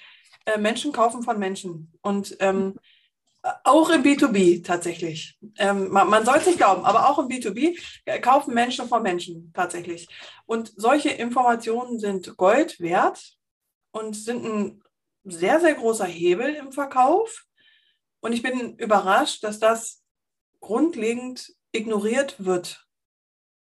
äh, 0.46 0.58
Menschen 0.58 0.92
kaufen 0.92 1.24
von 1.24 1.40
Menschen. 1.40 1.94
Und 2.02 2.36
ähm, 2.40 2.76
auch 3.64 3.90
im 3.90 4.04
B2B 4.04 4.64
tatsächlich. 4.64 5.38
Ähm, 5.58 5.90
man 5.90 6.10
man 6.10 6.26
soll 6.26 6.38
es 6.38 6.48
nicht 6.48 6.58
glauben, 6.58 6.84
aber 6.84 7.10
auch 7.10 7.20
im 7.20 7.28
B2B 7.28 7.78
äh, 8.06 8.20
kaufen 8.20 8.54
Menschen 8.54 8.88
von 8.88 9.04
Menschen 9.04 9.52
tatsächlich. 9.54 10.08
Und 10.46 10.74
solche 10.76 11.10
Informationen 11.10 12.00
sind 12.00 12.38
Gold 12.38 12.80
wert 12.80 13.38
und 13.92 14.16
sind 14.16 14.44
ein 14.46 14.84
sehr, 15.24 15.60
sehr 15.60 15.76
großer 15.76 16.06
Hebel 16.06 16.56
im 16.56 16.72
Verkauf. 16.72 17.46
Und 18.20 18.34
ich 18.34 18.42
bin 18.42 18.76
überrascht, 18.78 19.44
dass 19.44 19.60
das 19.60 20.04
grundlegend 20.60 21.54
ignoriert 21.72 22.44
wird 22.44 22.82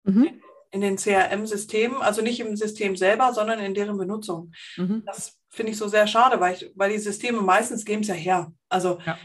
Mhm. 0.04 0.42
in 0.72 0.80
den 0.80 0.96
CRM-Systemen, 0.98 2.02
also 2.02 2.22
nicht 2.22 2.40
im 2.40 2.56
System 2.56 2.96
selber, 2.96 3.34
sondern 3.34 3.60
in 3.60 3.74
deren 3.74 3.98
Benutzung. 3.98 4.54
Mhm. 4.78 5.04
Das 5.06 5.38
finde 5.50 5.74
ich 5.74 5.78
so 5.78 5.90
sehr 5.90 6.08
schade, 6.08 6.40
weil, 6.40 6.54
ich, 6.56 6.72
weil 6.76 6.92
die 6.92 7.00
Systeme 7.00 7.42
meistens 7.42 7.84
geben 7.84 8.02
es 8.04 8.08
ja 8.08 8.14
her. 8.14 8.54
Also 8.70 9.00
Ja. 9.06 9.18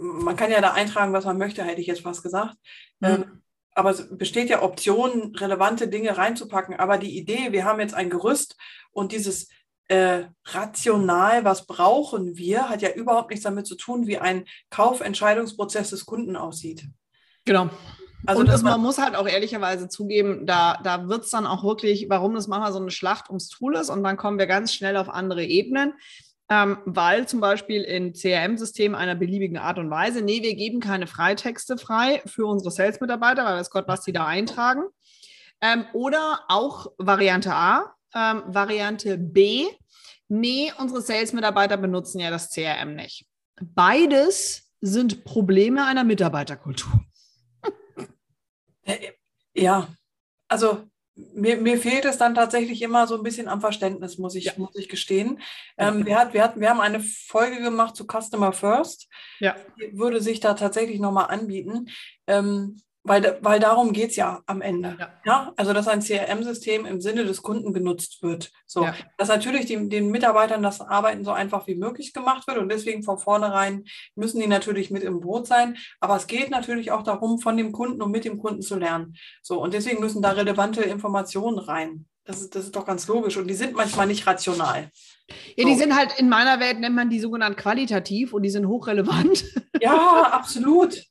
Man 0.00 0.36
kann 0.36 0.50
ja 0.50 0.60
da 0.60 0.72
eintragen, 0.72 1.12
was 1.12 1.24
man 1.24 1.38
möchte, 1.38 1.62
hätte 1.62 1.80
ich 1.80 1.86
jetzt 1.86 2.02
fast 2.02 2.22
gesagt. 2.22 2.56
Mhm. 3.00 3.08
Ähm, 3.08 3.42
aber 3.74 3.90
es 3.90 4.08
besteht 4.16 4.48
ja 4.48 4.62
Optionen, 4.62 5.36
relevante 5.36 5.88
Dinge 5.88 6.16
reinzupacken. 6.16 6.76
Aber 6.76 6.96
die 6.96 7.16
Idee, 7.16 7.52
wir 7.52 7.64
haben 7.64 7.78
jetzt 7.78 7.94
ein 7.94 8.08
Gerüst 8.08 8.56
und 8.90 9.12
dieses 9.12 9.48
äh, 9.88 10.24
rational, 10.46 11.44
was 11.44 11.66
brauchen 11.66 12.36
wir, 12.36 12.68
hat 12.68 12.82
ja 12.82 12.90
überhaupt 12.90 13.30
nichts 13.30 13.44
damit 13.44 13.66
zu 13.66 13.76
tun, 13.76 14.06
wie 14.06 14.18
ein 14.18 14.46
Kaufentscheidungsprozess 14.70 15.90
des 15.90 16.06
Kunden 16.06 16.36
aussieht. 16.36 16.86
Genau. 17.44 17.70
Also 18.24 18.40
und 18.40 18.48
man 18.48 18.62
man, 18.62 18.80
muss 18.80 18.98
halt 18.98 19.14
auch 19.14 19.28
ehrlicherweise 19.28 19.88
zugeben, 19.88 20.46
da, 20.46 20.80
da 20.82 21.08
wird 21.08 21.24
es 21.24 21.30
dann 21.30 21.46
auch 21.46 21.62
wirklich, 21.62 22.06
warum 22.08 22.34
das 22.34 22.48
manchmal 22.48 22.72
so 22.72 22.80
eine 22.80 22.90
Schlacht 22.90 23.28
ums 23.28 23.48
Tool 23.48 23.76
ist 23.76 23.90
und 23.90 24.02
dann 24.02 24.16
kommen 24.16 24.38
wir 24.38 24.46
ganz 24.46 24.74
schnell 24.74 24.96
auf 24.96 25.08
andere 25.08 25.44
Ebenen. 25.44 25.92
Ähm, 26.48 26.78
weil 26.84 27.26
zum 27.26 27.40
Beispiel 27.40 27.82
in 27.82 28.12
CRM-Systemen 28.12 28.94
einer 28.94 29.16
beliebigen 29.16 29.58
Art 29.58 29.78
und 29.78 29.90
Weise, 29.90 30.22
nee, 30.22 30.42
wir 30.42 30.54
geben 30.54 30.78
keine 30.78 31.08
Freitexte 31.08 31.76
frei 31.76 32.22
für 32.24 32.46
unsere 32.46 32.70
Sales-Mitarbeiter, 32.70 33.44
weil 33.44 33.56
weiß 33.56 33.70
Gott, 33.70 33.88
was 33.88 34.02
die 34.02 34.12
da 34.12 34.26
eintragen. 34.26 34.84
Ähm, 35.60 35.86
oder 35.92 36.44
auch 36.48 36.92
Variante 36.98 37.52
A, 37.52 37.94
ähm, 38.14 38.44
Variante 38.46 39.18
B, 39.18 39.66
nee, 40.28 40.72
unsere 40.78 41.00
Sales-Mitarbeiter 41.00 41.76
benutzen 41.76 42.20
ja 42.20 42.30
das 42.30 42.50
CRM 42.50 42.94
nicht. 42.94 43.26
Beides 43.60 44.70
sind 44.80 45.24
Probleme 45.24 45.84
einer 45.84 46.04
Mitarbeiterkultur. 46.04 47.04
Äh, 48.82 49.12
ja, 49.52 49.88
also 50.48 50.84
mir, 51.16 51.56
mir 51.56 51.78
fehlt 51.78 52.04
es 52.04 52.18
dann 52.18 52.34
tatsächlich 52.34 52.82
immer 52.82 53.06
so 53.06 53.16
ein 53.16 53.22
bisschen 53.22 53.48
am 53.48 53.60
Verständnis, 53.60 54.18
muss 54.18 54.34
ich, 54.34 54.44
Ja. 54.44 54.52
muss 54.56 54.76
ich 54.76 54.88
gestehen. 54.88 55.40
Ähm, 55.78 56.04
wir, 56.04 56.18
hat, 56.18 56.34
wir, 56.34 56.42
hatten, 56.42 56.60
wir 56.60 56.68
haben 56.68 56.80
eine 56.80 57.00
Folge 57.00 57.60
gemacht 57.62 57.96
zu 57.96 58.06
Customer 58.06 58.52
First. 58.52 59.08
Ja. 59.40 59.56
Die 59.80 59.96
würde 59.98 60.20
sich 60.20 60.40
da 60.40 60.54
tatsächlich 60.54 61.00
nochmal 61.00 61.26
anbieten, 61.30 61.88
ähm, 62.26 62.80
weil, 63.06 63.38
weil 63.40 63.60
darum 63.60 63.92
geht 63.92 64.10
es 64.10 64.16
ja 64.16 64.42
am 64.46 64.60
Ende. 64.60 64.96
Ja. 64.98 65.08
Ja, 65.24 65.52
also 65.56 65.72
dass 65.72 65.88
ein 65.88 66.00
CRM-System 66.00 66.86
im 66.86 67.00
Sinne 67.00 67.24
des 67.24 67.42
Kunden 67.42 67.72
genutzt 67.72 68.22
wird. 68.22 68.50
So, 68.66 68.84
Ja. 68.84 68.94
dass 69.16 69.28
natürlich 69.28 69.66
die, 69.66 69.88
den 69.88 70.10
Mitarbeitern 70.10 70.62
das 70.62 70.80
Arbeiten 70.80 71.24
so 71.24 71.30
einfach 71.32 71.66
wie 71.66 71.74
möglich 71.76 72.12
gemacht 72.12 72.46
wird 72.46 72.58
und 72.58 72.68
deswegen 72.70 73.02
von 73.02 73.18
vornherein 73.18 73.84
müssen 74.14 74.40
die 74.40 74.46
natürlich 74.46 74.90
mit 74.90 75.02
im 75.02 75.20
Boot 75.20 75.46
sein. 75.46 75.76
Aber 76.00 76.16
es 76.16 76.26
geht 76.26 76.50
natürlich 76.50 76.90
auch 76.92 77.02
darum, 77.02 77.38
von 77.38 77.56
dem 77.56 77.72
Kunden 77.72 78.02
und 78.02 78.10
mit 78.10 78.24
dem 78.24 78.38
Kunden 78.38 78.62
zu 78.62 78.76
lernen. 78.78 79.14
So, 79.42 79.60
und 79.62 79.74
deswegen 79.74 80.00
müssen 80.00 80.22
da 80.22 80.30
relevante 80.30 80.82
Informationen 80.82 81.58
rein. 81.58 82.06
Das 82.24 82.40
ist, 82.40 82.56
das 82.56 82.64
ist 82.64 82.74
doch 82.74 82.84
ganz 82.84 83.06
logisch. 83.06 83.36
Und 83.36 83.46
die 83.46 83.54
sind 83.54 83.74
manchmal 83.76 84.08
nicht 84.08 84.26
rational. 84.26 84.90
Ja, 85.56 85.64
die 85.64 85.74
So. 85.74 85.78
sind 85.78 85.96
halt 85.96 86.18
in 86.18 86.28
meiner 86.28 86.58
Welt 86.58 86.80
nennt 86.80 86.96
man 86.96 87.08
die 87.08 87.20
sogenannt 87.20 87.56
qualitativ 87.56 88.32
und 88.32 88.42
die 88.42 88.50
sind 88.50 88.66
hochrelevant. 88.66 89.44
Ja, 89.80 90.30
absolut. 90.32 91.04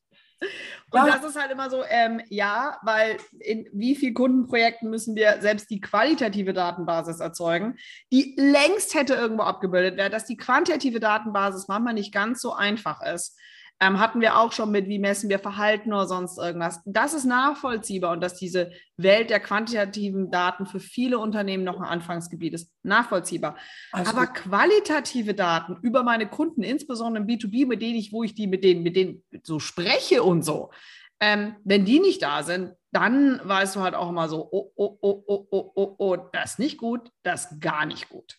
Und 0.95 1.07
Ja. 1.07 1.17
das 1.17 1.25
ist 1.25 1.39
halt 1.39 1.51
immer 1.51 1.69
so, 1.69 1.83
ähm, 1.89 2.21
ja, 2.29 2.77
weil 2.83 3.17
in 3.39 3.67
wie 3.73 3.95
vielen 3.95 4.13
Kundenprojekten 4.13 4.89
müssen 4.89 5.15
wir 5.15 5.41
selbst 5.41 5.69
die 5.69 5.81
qualitative 5.81 6.53
Datenbasis 6.53 7.19
erzeugen, 7.19 7.75
die 8.13 8.33
längst 8.37 8.93
hätte 8.93 9.13
irgendwo 9.15 9.43
abgebildet 9.43 9.97
werden, 9.97 10.13
dass 10.13 10.25
die 10.25 10.37
quantitative 10.37 11.01
Datenbasis 11.01 11.67
manchmal 11.67 11.95
nicht 11.95 12.13
ganz 12.13 12.39
so 12.41 12.53
einfach 12.53 13.01
ist. 13.01 13.37
Ähm, 13.81 13.99
hatten 13.99 14.21
wir 14.21 14.37
auch 14.37 14.53
schon 14.53 14.71
mit, 14.71 14.87
wie 14.87 14.99
messen 14.99 15.29
wir 15.29 15.37
Verhalten 15.37 15.91
oder 15.91 16.07
sonst 16.07 16.37
irgendwas. 16.37 16.81
Das 16.85 17.13
ist 17.13 17.25
nachvollziehbar 17.25 18.13
und 18.13 18.21
dass 18.21 18.35
diese 18.35 18.71
Welt 18.95 19.29
der 19.29 19.41
quantitativen 19.41 20.31
Daten 20.31 20.65
für 20.65 20.79
viele 20.79 21.19
Unternehmen 21.19 21.65
noch 21.65 21.81
ein 21.81 21.87
Anfangsgebiet 21.87 22.53
ist. 22.53 22.71
Nachvollziehbar. 22.83 23.57
Also, 23.91 24.11
Aber 24.11 24.27
qualitative 24.27 25.33
Daten 25.33 25.77
über 25.81 26.03
meine 26.03 26.29
Kunden, 26.29 26.63
insbesondere 26.63 27.23
im 27.23 27.29
B2B, 27.29 27.67
mit 27.67 27.81
denen 27.81 27.95
ich, 27.95 28.13
wo 28.13 28.23
ich 28.23 28.33
die 28.33 28.47
mit 28.47 28.63
denen, 28.63 28.81
mit 28.81 28.95
denen 28.95 29.23
so 29.43 29.59
spreche 29.59 30.23
und 30.23 30.43
so, 30.43 30.71
ähm, 31.19 31.55
wenn 31.63 31.85
die 31.85 31.99
nicht 31.99 32.21
da 32.21 32.43
sind, 32.43 32.73
dann 32.91 33.41
weißt 33.43 33.75
du 33.75 33.81
halt 33.81 33.95
auch 33.95 34.09
immer 34.09 34.29
so, 34.29 34.47
oh, 34.51 34.71
oh, 34.75 34.97
oh, 35.01 35.23
oh, 35.27 35.47
oh, 35.51 35.71
oh, 35.75 35.95
oh, 35.97 36.17
das 36.31 36.51
ist 36.51 36.59
nicht 36.59 36.77
gut, 36.77 37.09
das 37.23 37.51
ist 37.51 37.61
gar 37.61 37.85
nicht 37.85 38.09
gut. 38.09 38.37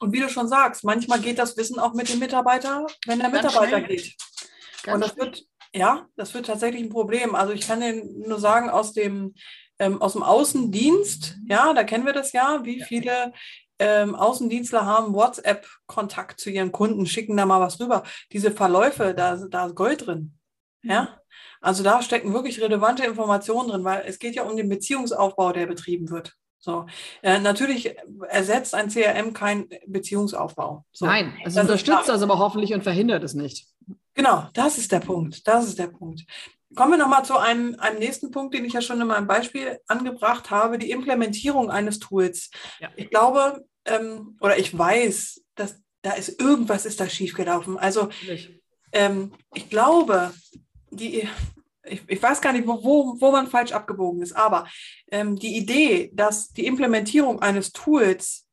und 0.00 0.12
wie 0.12 0.20
du 0.20 0.28
schon 0.28 0.48
sagst, 0.48 0.84
manchmal 0.84 1.20
geht 1.20 1.38
das 1.38 1.56
Wissen 1.56 1.78
auch 1.78 1.94
mit 1.94 2.08
dem 2.08 2.18
Mitarbeiter, 2.18 2.86
wenn 3.06 3.18
der 3.18 3.28
Mitarbeiter 3.28 3.80
geht. 3.82 4.16
Ganz 4.84 4.94
und 4.94 5.00
das 5.00 5.16
wird, 5.16 5.46
ja, 5.74 6.06
das 6.16 6.34
wird 6.34 6.46
tatsächlich 6.46 6.82
ein 6.82 6.90
Problem. 6.90 7.34
Also 7.34 7.52
ich 7.52 7.66
kann 7.66 7.80
dir 7.80 8.04
nur 8.04 8.38
sagen, 8.38 8.68
aus 8.68 8.92
dem, 8.92 9.34
ähm, 9.78 10.00
aus 10.00 10.12
dem 10.12 10.22
Außendienst, 10.22 11.38
ja, 11.48 11.72
da 11.72 11.84
kennen 11.84 12.06
wir 12.06 12.12
das 12.12 12.32
ja, 12.32 12.60
wie 12.64 12.82
viele 12.82 13.32
ähm, 13.78 14.14
Außendienstler 14.14 14.84
haben 14.84 15.14
WhatsApp-Kontakt 15.14 16.38
zu 16.38 16.50
ihren 16.50 16.70
Kunden, 16.70 17.06
schicken 17.06 17.36
da 17.36 17.46
mal 17.46 17.60
was 17.60 17.80
rüber. 17.80 18.04
Diese 18.32 18.50
Verläufe, 18.50 19.14
da, 19.14 19.36
da 19.36 19.66
ist 19.66 19.74
Gold 19.74 20.06
drin. 20.06 20.34
Ja, 20.82 21.18
also 21.62 21.82
da 21.82 22.02
stecken 22.02 22.34
wirklich 22.34 22.60
relevante 22.60 23.06
Informationen 23.06 23.70
drin, 23.70 23.84
weil 23.84 24.04
es 24.06 24.18
geht 24.18 24.34
ja 24.34 24.42
um 24.42 24.56
den 24.56 24.68
Beziehungsaufbau, 24.68 25.52
der 25.52 25.66
betrieben 25.66 26.10
wird. 26.10 26.34
So, 26.58 26.86
äh, 27.22 27.40
natürlich 27.40 27.94
ersetzt 28.28 28.74
ein 28.74 28.88
CRM 28.88 29.32
keinen 29.32 29.68
Beziehungsaufbau. 29.86 30.84
So. 30.92 31.06
Nein, 31.06 31.34
es 31.44 31.56
unterstützt 31.56 32.08
das 32.08 32.22
aber 32.22 32.38
hoffentlich 32.38 32.74
und 32.74 32.82
verhindert 32.82 33.24
es 33.24 33.34
nicht. 33.34 33.66
Genau, 34.14 34.48
das 34.54 34.78
ist 34.78 34.92
der 34.92 35.00
Punkt. 35.00 35.46
Das 35.46 35.66
ist 35.66 35.78
der 35.78 35.88
Punkt. 35.88 36.24
Kommen 36.74 36.92
wir 36.92 36.98
nochmal 36.98 37.24
zu 37.24 37.36
einem, 37.36 37.78
einem 37.78 37.98
nächsten 37.98 38.30
Punkt, 38.30 38.54
den 38.54 38.64
ich 38.64 38.72
ja 38.72 38.80
schon 38.80 39.00
in 39.00 39.06
meinem 39.06 39.26
Beispiel 39.26 39.78
angebracht 39.86 40.50
habe, 40.50 40.78
die 40.78 40.90
Implementierung 40.90 41.70
eines 41.70 41.98
Tools. 41.98 42.50
Ja. 42.80 42.90
Ich 42.96 43.10
glaube, 43.10 43.64
ähm, 43.84 44.36
oder 44.40 44.58
ich 44.58 44.76
weiß, 44.76 45.42
dass 45.54 45.80
da 46.02 46.12
ist 46.12 46.40
irgendwas 46.40 46.84
ist 46.84 47.00
da 47.00 47.08
schiefgelaufen. 47.08 47.78
Also 47.78 48.08
ähm, 48.92 49.32
ich 49.54 49.70
glaube, 49.70 50.32
die, 50.90 51.28
ich, 51.84 52.02
ich 52.06 52.22
weiß 52.22 52.40
gar 52.40 52.52
nicht, 52.52 52.66
wo, 52.66 52.82
wo, 52.82 53.20
wo 53.20 53.30
man 53.30 53.48
falsch 53.48 53.72
abgebogen 53.72 54.22
ist, 54.22 54.34
aber 54.34 54.66
ähm, 55.10 55.36
die 55.36 55.56
Idee, 55.56 56.10
dass 56.12 56.48
die 56.48 56.66
Implementierung 56.66 57.40
eines 57.40 57.72
Tools 57.72 58.46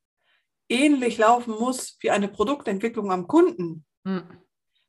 ähnlich 0.70 1.18
laufen 1.18 1.53
muss 1.60 1.98
wie 2.00 2.12
eine 2.12 2.30
Produktentwicklung 2.30 3.12
am 3.12 3.27
Kunden, 3.27 3.86
Hm. 4.03 4.24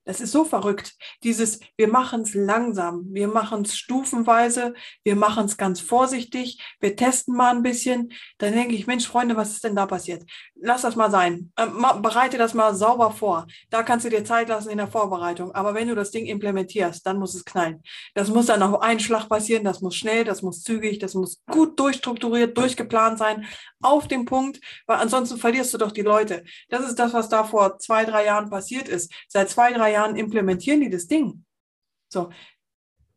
Das 0.05 0.21
ist 0.21 0.33
so 0.33 0.45
verrückt. 0.45 0.95
Dieses, 1.23 1.61
wir 1.77 1.89
machen 1.89 2.23
es 2.23 2.35
langsam, 2.35 3.07
wir 3.11 3.29
machen 3.29 3.63
es 3.63 3.77
stufenweise, 3.77 4.75
wir 5.05 5.17
machen 5.17 5.45
es 5.47 5.57
ganz 5.57 5.81
vorsichtig, 5.81 6.61
wir 6.81 6.97
testen 6.97 7.37
mal 7.37 7.55
ein 7.55 7.63
bisschen. 7.63 8.13
Dann 8.39 8.53
denke 8.53 8.75
ich, 8.75 8.87
Mensch, 8.87 9.07
Freunde, 9.07 9.37
was 9.37 9.53
ist 9.53 9.65
denn 9.65 9.77
da 9.77 9.87
passiert? 9.87 10.25
Lass 10.55 10.83
das 10.83 10.97
mal 10.97 11.11
sein. 11.11 11.53
Ähm, 11.57 11.85
bereite 12.03 12.39
das 12.39 12.55
mal 12.55 12.75
sauber 12.75 13.13
vor. 13.13 13.47
Da 13.71 13.83
kannst 13.83 14.05
du 14.05 14.11
dir 14.11 14.25
Zeit 14.25 14.49
lassen 14.49 14.71
in 14.71 14.79
der 14.79 14.89
Vorbereitung. 14.89 15.53
Aber 15.55 15.75
wenn 15.75 15.89
du 15.89 15.95
das 15.95 16.11
Ding 16.11 16.27
implementierst, 16.27 17.07
dann 17.07 17.19
muss 17.19 17.35
es 17.35 17.45
knallen. 17.45 17.83
Das 18.15 18.29
muss 18.29 18.47
dann 18.47 18.63
auf 18.63 18.81
einen 18.81 19.01
Schlag 19.01 19.29
passieren, 19.29 19.65
das 19.65 19.81
muss 19.81 19.95
schnell, 19.95 20.25
das 20.25 20.43
muss 20.43 20.63
zügig, 20.63 20.99
das 20.99 21.15
muss 21.15 21.43
gut 21.51 21.79
durchstrukturiert, 21.79 22.57
durchgeplant 22.57 23.19
sein, 23.19 23.47
auf 23.83 24.09
dem 24.09 24.25
Punkt, 24.25 24.61
weil 24.87 24.99
ansonsten 24.99 25.39
verlierst 25.39 25.73
du 25.75 25.79
doch 25.79 25.93
die 25.93 26.03
Leute. 26.03 26.45
Das 26.69 26.87
ist 26.87 26.99
das, 26.99 27.13
was 27.13 27.29
da 27.29 27.45
vor 27.45 27.79
zwei, 27.79 28.05
drei 28.05 28.25
Jahren 28.25 28.51
passiert 28.51 28.89
ist. 28.89 29.13
Seit 29.29 29.51
zwei, 29.51 29.73
drei 29.73 29.93
Jahren 29.93 30.17
implementieren 30.17 30.81
die 30.81 30.91
das 30.91 31.07
Ding. 31.07 31.45
So, 32.09 32.31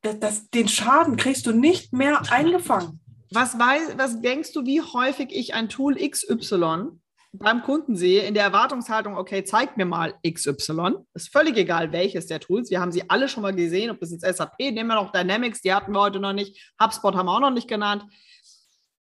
das, 0.01 0.19
das, 0.19 0.49
den 0.49 0.67
Schaden 0.67 1.17
kriegst 1.17 1.45
du 1.45 1.51
nicht 1.51 1.93
mehr 1.93 2.21
eingefangen. 2.31 3.01
Was, 3.31 3.57
weiß, 3.57 3.97
was 3.97 4.21
denkst 4.21 4.53
du, 4.53 4.65
wie 4.65 4.81
häufig 4.81 5.29
ich 5.31 5.53
ein 5.53 5.67
Tool 5.67 5.95
XY 5.95 6.91
beim 7.39 7.63
Kunden 7.63 7.95
sehe, 7.95 8.23
in 8.23 8.33
der 8.33 8.43
Erwartungshaltung, 8.43 9.17
okay, 9.17 9.43
zeig 9.43 9.77
mir 9.77 9.85
mal 9.85 10.15
XY. 10.25 10.95
Ist 11.13 11.31
völlig 11.31 11.57
egal, 11.57 11.91
welches 11.91 12.27
der 12.27 12.39
Tools. 12.39 12.69
Wir 12.69 12.79
haben 12.79 12.91
sie 12.91 13.09
alle 13.09 13.27
schon 13.27 13.43
mal 13.43 13.53
gesehen, 13.53 13.89
ob 13.91 13.99
das 13.99 14.11
jetzt 14.11 14.25
SAP, 14.25 14.57
nehmen 14.59 14.87
wir 14.87 14.95
noch 14.95 15.11
Dynamics, 15.11 15.61
die 15.61 15.73
hatten 15.73 15.91
wir 15.91 16.01
heute 16.01 16.19
noch 16.19 16.33
nicht. 16.33 16.73
HubSpot 16.81 17.15
haben 17.15 17.25
wir 17.25 17.35
auch 17.35 17.41
noch 17.41 17.51
nicht 17.51 17.67
genannt. 17.67 18.05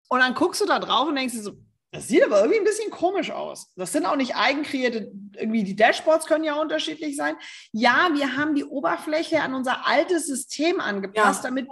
Und 0.09 0.19
dann 0.19 0.33
guckst 0.33 0.59
du 0.59 0.65
da 0.65 0.79
drauf 0.79 1.07
und 1.07 1.15
denkst 1.15 1.35
dir 1.35 1.41
so, 1.41 1.53
das 1.91 2.07
sieht 2.07 2.23
aber 2.23 2.39
irgendwie 2.39 2.59
ein 2.59 2.65
bisschen 2.65 2.91
komisch 2.91 3.31
aus. 3.31 3.73
Das 3.75 3.91
sind 3.91 4.05
auch 4.05 4.15
nicht 4.15 4.35
eigenkreierte, 4.35 5.11
irgendwie 5.35 5.63
die 5.63 5.75
Dashboards 5.75 6.27
können 6.27 6.43
ja 6.43 6.53
unterschiedlich 6.53 7.15
sein. 7.15 7.35
Ja, 7.71 8.09
wir 8.13 8.37
haben 8.37 8.53
die 8.53 8.63
Oberfläche 8.63 9.41
an 9.41 9.55
unser 9.55 9.87
altes 9.87 10.27
System 10.27 10.79
angepasst, 10.79 11.43
ja. 11.43 11.49
damit. 11.49 11.67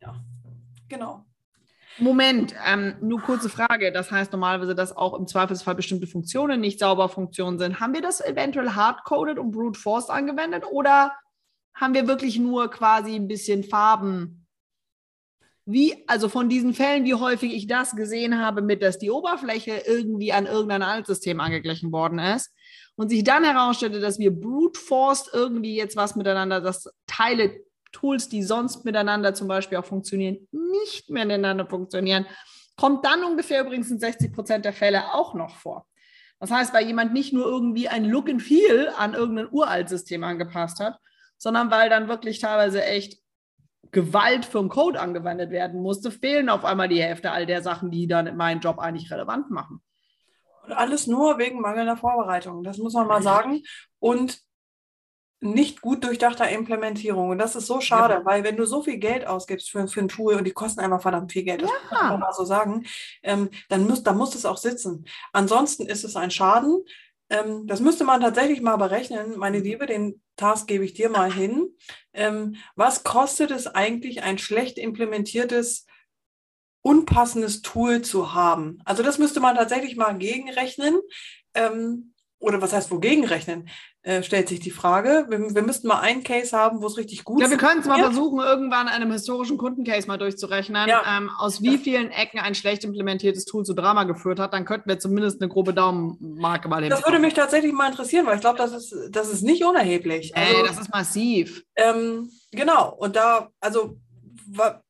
Ja, 0.00 0.14
genau. 0.88 1.26
Moment, 1.98 2.54
ähm, 2.66 2.96
nur 3.00 3.20
kurze 3.20 3.48
Frage. 3.48 3.92
Das 3.92 4.10
heißt 4.10 4.32
normalerweise, 4.32 4.74
dass 4.74 4.96
auch 4.96 5.14
im 5.14 5.26
Zweifelsfall 5.26 5.74
bestimmte 5.74 6.06
Funktionen 6.06 6.60
nicht 6.60 6.78
sauber 6.78 7.08
Funktionen 7.08 7.58
sind. 7.58 7.80
Haben 7.80 7.94
wir 7.94 8.02
das 8.02 8.22
eventuell 8.22 8.70
hardcoded 8.70 9.38
und 9.38 9.50
brute 9.50 9.78
force 9.78 10.10
angewendet 10.10 10.64
oder 10.70 11.12
haben 11.74 11.94
wir 11.94 12.06
wirklich 12.06 12.38
nur 12.38 12.70
quasi 12.70 13.14
ein 13.14 13.28
bisschen 13.28 13.64
Farben 13.64 14.45
wie, 15.66 16.04
also 16.06 16.28
von 16.28 16.48
diesen 16.48 16.74
Fällen, 16.74 17.04
wie 17.04 17.14
häufig 17.14 17.52
ich 17.52 17.66
das 17.66 17.96
gesehen 17.96 18.38
habe, 18.38 18.62
mit, 18.62 18.82
dass 18.82 18.98
die 18.98 19.10
Oberfläche 19.10 19.82
irgendwie 19.84 20.32
an 20.32 20.46
irgendein 20.46 20.82
Altsystem 20.82 21.40
angeglichen 21.40 21.90
worden 21.90 22.20
ist 22.20 22.54
und 22.94 23.08
sich 23.08 23.24
dann 23.24 23.42
herausstellte, 23.42 23.98
dass 23.98 24.20
wir 24.20 24.30
brute 24.30 24.78
forced 24.78 25.28
irgendwie 25.34 25.74
jetzt 25.74 25.96
was 25.96 26.14
miteinander, 26.14 26.60
dass 26.60 26.88
Teile, 27.08 27.60
Tools, 27.90 28.28
die 28.28 28.44
sonst 28.44 28.84
miteinander 28.84 29.34
zum 29.34 29.48
Beispiel 29.48 29.78
auch 29.78 29.84
funktionieren, 29.84 30.46
nicht 30.52 31.10
mehr 31.10 31.26
miteinander 31.26 31.66
funktionieren, 31.66 32.26
kommt 32.76 33.04
dann 33.04 33.24
ungefähr 33.24 33.62
übrigens 33.62 33.90
in 33.90 33.98
60 33.98 34.32
Prozent 34.32 34.64
der 34.64 34.72
Fälle 34.72 35.14
auch 35.14 35.34
noch 35.34 35.56
vor. 35.56 35.86
Das 36.38 36.50
heißt, 36.50 36.74
weil 36.74 36.86
jemand 36.86 37.12
nicht 37.12 37.32
nur 37.32 37.46
irgendwie 37.46 37.88
ein 37.88 38.04
Look 38.04 38.28
and 38.28 38.42
Feel 38.42 38.92
an 38.96 39.14
irgendein 39.14 39.48
Uraltsystem 39.50 40.22
angepasst 40.22 40.78
hat, 40.78 40.98
sondern 41.38 41.70
weil 41.70 41.90
dann 41.90 42.08
wirklich 42.08 42.38
teilweise 42.38 42.84
echt 42.84 43.18
Gewalt 43.96 44.44
für 44.44 44.58
den 44.58 44.68
Code 44.68 45.00
angewendet 45.00 45.50
werden 45.50 45.80
musste, 45.80 46.10
fehlen 46.10 46.50
auf 46.50 46.66
einmal 46.66 46.86
die 46.86 47.02
Hälfte 47.02 47.30
all 47.30 47.46
der 47.46 47.62
Sachen, 47.62 47.90
die 47.90 48.06
dann 48.06 48.36
meinen 48.36 48.60
Job 48.60 48.78
eigentlich 48.78 49.10
relevant 49.10 49.50
machen. 49.50 49.80
Und 50.64 50.72
alles 50.72 51.06
nur 51.06 51.38
wegen 51.38 51.62
mangelnder 51.62 51.96
Vorbereitung, 51.96 52.62
das 52.62 52.76
muss 52.76 52.92
man 52.92 53.06
mal 53.06 53.22
sagen. 53.22 53.62
Und 53.98 54.42
nicht 55.40 55.80
gut 55.80 56.04
durchdachter 56.04 56.46
Implementierung. 56.50 57.30
Und 57.30 57.38
das 57.38 57.56
ist 57.56 57.68
so 57.68 57.80
schade, 57.80 58.14
ja. 58.14 58.24
weil 58.26 58.44
wenn 58.44 58.58
du 58.58 58.66
so 58.66 58.82
viel 58.82 58.98
Geld 58.98 59.26
ausgibst 59.26 59.70
für, 59.70 59.88
für 59.88 60.00
ein 60.00 60.08
Tool 60.08 60.34
und 60.34 60.44
die 60.44 60.52
kosten 60.52 60.80
einfach 60.80 61.00
verdammt 61.00 61.32
viel 61.32 61.44
Geld, 61.44 61.62
das 61.62 61.70
ja. 61.70 61.76
muss 61.90 62.02
man 62.02 62.20
mal 62.20 62.32
so 62.34 62.44
sagen, 62.44 62.84
ähm, 63.22 63.48
dann, 63.70 63.86
muss, 63.86 64.02
dann 64.02 64.18
muss 64.18 64.34
es 64.34 64.44
auch 64.44 64.58
sitzen. 64.58 65.06
Ansonsten 65.32 65.86
ist 65.86 66.04
es 66.04 66.16
ein 66.16 66.30
Schaden. 66.30 66.84
Ähm, 67.28 67.66
das 67.66 67.80
müsste 67.80 68.04
man 68.04 68.20
tatsächlich 68.20 68.60
mal 68.60 68.76
berechnen. 68.76 69.36
Meine 69.36 69.58
Liebe, 69.58 69.86
den 69.86 70.22
Task 70.36 70.66
gebe 70.66 70.84
ich 70.84 70.94
dir 70.94 71.08
mal 71.08 71.32
hin. 71.32 71.74
Ähm, 72.12 72.56
was 72.74 73.04
kostet 73.04 73.50
es 73.50 73.66
eigentlich, 73.66 74.22
ein 74.22 74.38
schlecht 74.38 74.78
implementiertes, 74.78 75.86
unpassendes 76.82 77.62
Tool 77.62 78.02
zu 78.02 78.34
haben? 78.34 78.78
Also 78.84 79.02
das 79.02 79.18
müsste 79.18 79.40
man 79.40 79.56
tatsächlich 79.56 79.96
mal 79.96 80.16
gegenrechnen. 80.16 81.00
Ähm, 81.54 82.14
oder 82.46 82.62
was 82.62 82.72
heißt 82.72 82.90
wogegen 82.92 83.24
rechnen, 83.24 83.68
äh, 84.02 84.22
stellt 84.22 84.48
sich 84.48 84.60
die 84.60 84.70
Frage. 84.70 85.26
Wir, 85.28 85.54
wir 85.54 85.62
müssten 85.62 85.88
mal 85.88 85.98
einen 85.98 86.22
Case 86.22 86.56
haben, 86.56 86.80
wo 86.80 86.86
es 86.86 86.96
richtig 86.96 87.24
gut 87.24 87.42
ist. 87.42 87.46
Ja, 87.46 87.50
wir 87.50 87.58
können 87.58 87.80
es 87.80 87.86
mal 87.86 87.98
versuchen, 87.98 88.38
irgendwann 88.38 88.86
einem 88.86 89.10
historischen 89.10 89.58
Kundencase 89.58 90.06
mal 90.06 90.16
durchzurechnen, 90.16 90.88
ja. 90.88 91.02
ähm, 91.18 91.28
aus 91.38 91.60
wie 91.60 91.76
vielen 91.76 92.12
Ecken 92.12 92.38
ein 92.38 92.54
schlecht 92.54 92.84
implementiertes 92.84 93.44
Tool 93.46 93.64
zu 93.64 93.74
Drama 93.74 94.04
geführt 94.04 94.38
hat. 94.38 94.54
Dann 94.54 94.64
könnten 94.64 94.88
wir 94.88 95.00
zumindest 95.00 95.42
eine 95.42 95.50
grobe 95.50 95.74
Daumenmarke 95.74 96.68
mal 96.68 96.82
hin. 96.82 96.90
Das 96.90 97.04
würde 97.04 97.18
mich 97.18 97.34
tatsächlich 97.34 97.72
mal 97.72 97.90
interessieren, 97.90 98.26
weil 98.26 98.36
ich 98.36 98.42
glaube, 98.42 98.58
das 98.58 98.72
ist, 98.72 98.94
das 99.10 99.28
ist 99.28 99.42
nicht 99.42 99.64
unerheblich. 99.64 100.36
Also, 100.36 100.54
Ey, 100.54 100.62
das 100.62 100.78
ist 100.78 100.90
massiv. 100.92 101.64
Ähm, 101.74 102.30
genau, 102.52 102.94
und 102.94 103.16
da, 103.16 103.50
also 103.60 103.96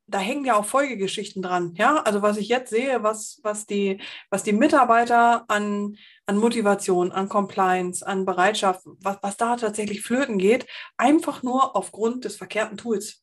da 0.08 0.18
hängen 0.18 0.44
ja 0.44 0.56
auch 0.56 0.64
Folgegeschichten 0.64 1.42
dran. 1.42 1.74
Ja, 1.76 1.96
also 1.98 2.22
was 2.22 2.36
ich 2.36 2.48
jetzt 2.48 2.70
sehe, 2.70 3.02
was, 3.02 3.40
was, 3.42 3.66
die, 3.66 4.00
was 4.30 4.42
die 4.42 4.52
Mitarbeiter 4.52 5.44
an, 5.48 5.96
an 6.26 6.38
Motivation, 6.38 7.12
an 7.12 7.28
Compliance, 7.28 8.06
an 8.06 8.24
Bereitschaft, 8.24 8.82
was, 9.00 9.18
was 9.22 9.36
da 9.36 9.56
tatsächlich 9.56 10.02
flöten 10.02 10.38
geht, 10.38 10.66
einfach 10.96 11.42
nur 11.42 11.76
aufgrund 11.76 12.24
des 12.24 12.36
verkehrten 12.36 12.76
Tools. 12.76 13.22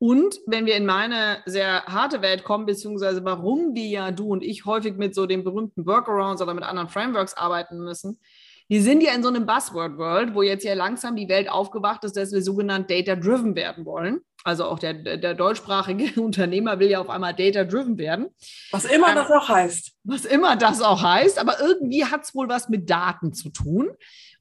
Und 0.00 0.38
wenn 0.46 0.64
wir 0.64 0.76
in 0.76 0.86
meine 0.86 1.42
sehr 1.44 1.84
harte 1.86 2.22
Welt 2.22 2.44
kommen, 2.44 2.66
beziehungsweise 2.66 3.24
warum 3.24 3.74
wir 3.74 3.88
ja 3.88 4.10
du 4.12 4.28
und 4.28 4.44
ich 4.44 4.64
häufig 4.64 4.96
mit 4.96 5.14
so 5.14 5.26
den 5.26 5.42
berühmten 5.42 5.86
Workarounds 5.86 6.40
oder 6.40 6.54
mit 6.54 6.64
anderen 6.64 6.88
Frameworks 6.88 7.34
arbeiten 7.34 7.78
müssen, 7.78 8.20
wir 8.68 8.82
sind 8.82 9.02
ja 9.02 9.12
in 9.14 9.22
so 9.22 9.28
einem 9.28 9.46
Buzzword-World, 9.46 10.34
wo 10.34 10.42
jetzt 10.42 10.62
ja 10.62 10.74
langsam 10.74 11.16
die 11.16 11.28
Welt 11.28 11.50
aufgewacht 11.50 12.04
ist, 12.04 12.16
dass 12.16 12.32
wir 12.32 12.42
sogenannt 12.42 12.90
data-driven 12.90 13.56
werden 13.56 13.86
wollen. 13.86 14.20
Also 14.48 14.64
auch 14.64 14.78
der, 14.78 14.94
der 14.94 15.34
deutschsprachige 15.34 16.18
Unternehmer 16.22 16.78
will 16.78 16.88
ja 16.88 17.00
auf 17.00 17.10
einmal 17.10 17.34
data-driven 17.34 17.98
werden. 17.98 18.28
Was 18.70 18.86
immer 18.86 19.10
ähm, 19.10 19.16
das 19.16 19.30
auch 19.30 19.46
heißt. 19.46 19.92
Was 20.04 20.24
immer 20.24 20.56
das 20.56 20.80
auch 20.80 21.02
heißt, 21.02 21.38
aber 21.38 21.60
irgendwie 21.60 22.06
hat 22.06 22.24
es 22.24 22.34
wohl 22.34 22.48
was 22.48 22.70
mit 22.70 22.88
Daten 22.88 23.34
zu 23.34 23.50
tun. 23.50 23.90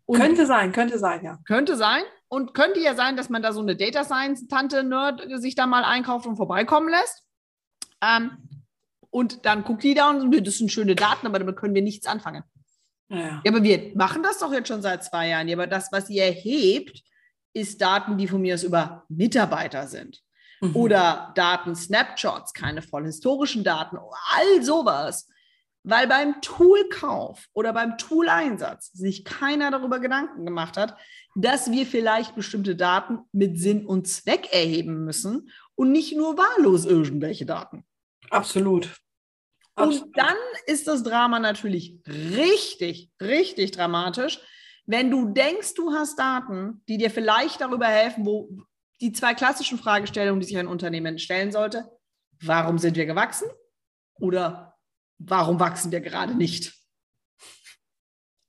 Und 0.06 0.22
könnte 0.22 0.46
sein, 0.46 0.72
könnte 0.72 0.98
sein, 0.98 1.26
ja. 1.26 1.40
Könnte 1.46 1.76
sein. 1.76 2.04
Und 2.30 2.54
könnte 2.54 2.80
ja 2.80 2.96
sein, 2.96 3.18
dass 3.18 3.30
man 3.30 3.42
da 3.42 3.52
so 3.52 3.60
eine 3.60 3.76
Data 3.76 4.06
Science-Tante-Nerd 4.06 5.42
sich 5.42 5.56
da 5.56 5.68
mal 5.68 5.84
einkauft 5.84 6.26
und 6.26 6.38
vorbeikommen 6.38 6.88
lässt. 6.88 7.26
Ähm, 8.02 8.32
und 9.10 9.46
dann 9.46 9.66
guckt 9.66 9.84
die 9.84 9.94
da 9.94 10.10
und 10.10 10.48
das 10.48 10.58
sind 10.58 10.72
schöne 10.72 10.96
Daten, 10.96 11.28
aber 11.28 11.40
damit 11.40 11.58
können 11.58 11.76
wir 11.76 11.82
nichts 11.82 12.08
anfangen. 12.08 12.44
Ja. 13.10 13.42
ja, 13.44 13.52
aber 13.52 13.62
wir 13.62 13.92
machen 13.96 14.24
das 14.24 14.40
doch 14.40 14.54
jetzt 14.54 14.70
schon 14.70 14.82
seit 14.82 15.04
zwei 15.04 15.28
Jahren. 15.28 15.50
Ja, 15.50 15.58
aber 15.58 15.68
das, 15.68 15.92
was 15.92 16.10
ihr 16.10 16.24
erhebt, 16.24 17.04
ist 17.58 17.82
Daten, 17.82 18.18
die 18.18 18.28
von 18.28 18.42
mir 18.42 18.56
aus 18.56 18.64
über 18.64 19.06
Mitarbeiter 19.10 19.88
sind. 19.88 20.22
Mhm. 20.62 20.76
Oder 20.76 21.32
Daten, 21.36 21.76
Snapshots, 21.76 22.54
keine 22.54 22.82
voll 22.82 23.06
historischen 23.06 23.64
Daten, 23.64 23.98
all 23.98 24.64
sowas. 24.64 25.28
Weil 25.84 26.08
beim 26.08 26.42
Toolkauf 26.42 27.48
oder 27.54 27.72
beim 27.72 27.98
Tooleinsatz 27.98 28.92
sich 28.92 29.24
keiner 29.24 29.72
darüber 29.72 30.00
Gedanken 30.00 30.46
gemacht 30.46 30.76
hat, 30.76 30.98
dass 31.36 31.72
wir 31.72 31.86
vielleicht 31.86 32.36
bestimmte 32.36 32.76
Daten 32.76 33.20
mit 33.32 33.60
Sinn 33.60 33.86
und 33.86 34.08
Zweck 34.08 34.50
erheben 34.52 35.06
müssen 35.06 35.50
und 35.76 35.92
nicht 35.92 36.16
nur 36.16 36.38
wahllos 36.38 36.86
irgendwelche 36.86 37.46
Daten. 37.46 37.86
Absolut. 38.30 38.98
Und 39.76 40.18
dann 40.18 40.36
ist 40.66 40.88
das 40.88 41.04
Drama 41.04 41.40
natürlich 41.40 41.96
richtig, 42.08 43.12
richtig 43.22 43.72
dramatisch, 43.72 44.40
wenn 44.88 45.12
du 45.12 45.26
denkst, 45.26 45.74
du 45.76 45.92
hast 45.92 46.18
Daten, 46.18 46.82
die 46.88 46.98
dir 46.98 47.12
vielleicht 47.12 47.62
darüber 47.62 47.88
helfen, 47.88 48.26
wo 48.26 48.50
die 49.02 49.12
zwei 49.12 49.34
klassischen 49.34 49.78
Fragestellungen, 49.78 50.40
die 50.40 50.48
sich 50.48 50.58
ein 50.58 50.68
Unternehmen 50.68 51.20
stellen 51.20 51.52
sollte, 51.52 51.92
warum 52.42 52.80
sind 52.80 52.96
wir 52.96 53.06
gewachsen 53.06 53.50
oder 54.16 54.76
warum 55.20 55.60
wachsen 55.60 55.92
wir 55.92 56.00
gerade 56.00 56.34
nicht? 56.34 56.74